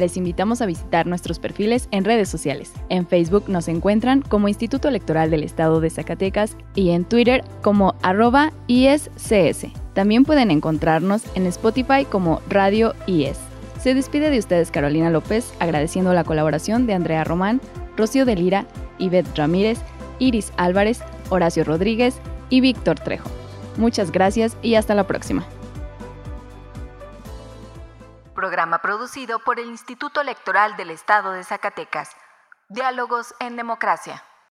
les 0.00 0.16
invitamos 0.16 0.60
a 0.60 0.66
visitar 0.66 1.06
nuestros 1.06 1.38
perfiles 1.38 1.88
en 1.92 2.04
redes 2.04 2.28
sociales. 2.28 2.72
En 2.88 3.06
Facebook 3.06 3.44
nos 3.48 3.68
encuentran 3.68 4.22
como 4.22 4.48
Instituto 4.48 4.88
Electoral 4.88 5.30
del 5.30 5.44
Estado 5.44 5.80
de 5.80 5.90
Zacatecas 5.90 6.56
y 6.74 6.90
en 6.90 7.04
Twitter 7.04 7.44
como 7.62 7.94
arroba 8.02 8.52
ISCS. 8.66 9.66
También 9.94 10.24
pueden 10.24 10.50
encontrarnos 10.50 11.22
en 11.34 11.46
Spotify 11.46 12.04
como 12.08 12.40
Radio 12.48 12.94
IES. 13.06 13.38
Se 13.80 13.94
despide 13.94 14.30
de 14.30 14.38
ustedes 14.38 14.70
Carolina 14.70 15.10
López 15.10 15.52
agradeciendo 15.58 16.12
la 16.12 16.24
colaboración 16.24 16.86
de 16.86 16.94
Andrea 16.94 17.24
Román, 17.24 17.60
Rocío 17.96 18.24
de 18.24 18.36
Lira, 18.36 18.66
Ivette 18.98 19.36
Ramírez, 19.36 19.78
Iris 20.18 20.52
Álvarez, 20.56 21.02
Horacio 21.30 21.64
Rodríguez 21.64 22.16
y 22.50 22.60
Víctor 22.60 22.98
Trejo. 22.98 23.30
Muchas 23.76 24.10
gracias 24.10 24.56
y 24.62 24.74
hasta 24.74 24.94
la 24.94 25.06
próxima 25.06 25.44
programa 28.40 28.80
producido 28.80 29.40
por 29.40 29.60
el 29.60 29.66
Instituto 29.66 30.22
Electoral 30.22 30.74
del 30.78 30.88
Estado 30.88 31.32
de 31.32 31.44
Zacatecas. 31.44 32.16
Diálogos 32.70 33.34
en 33.38 33.54
Democracia. 33.54 34.24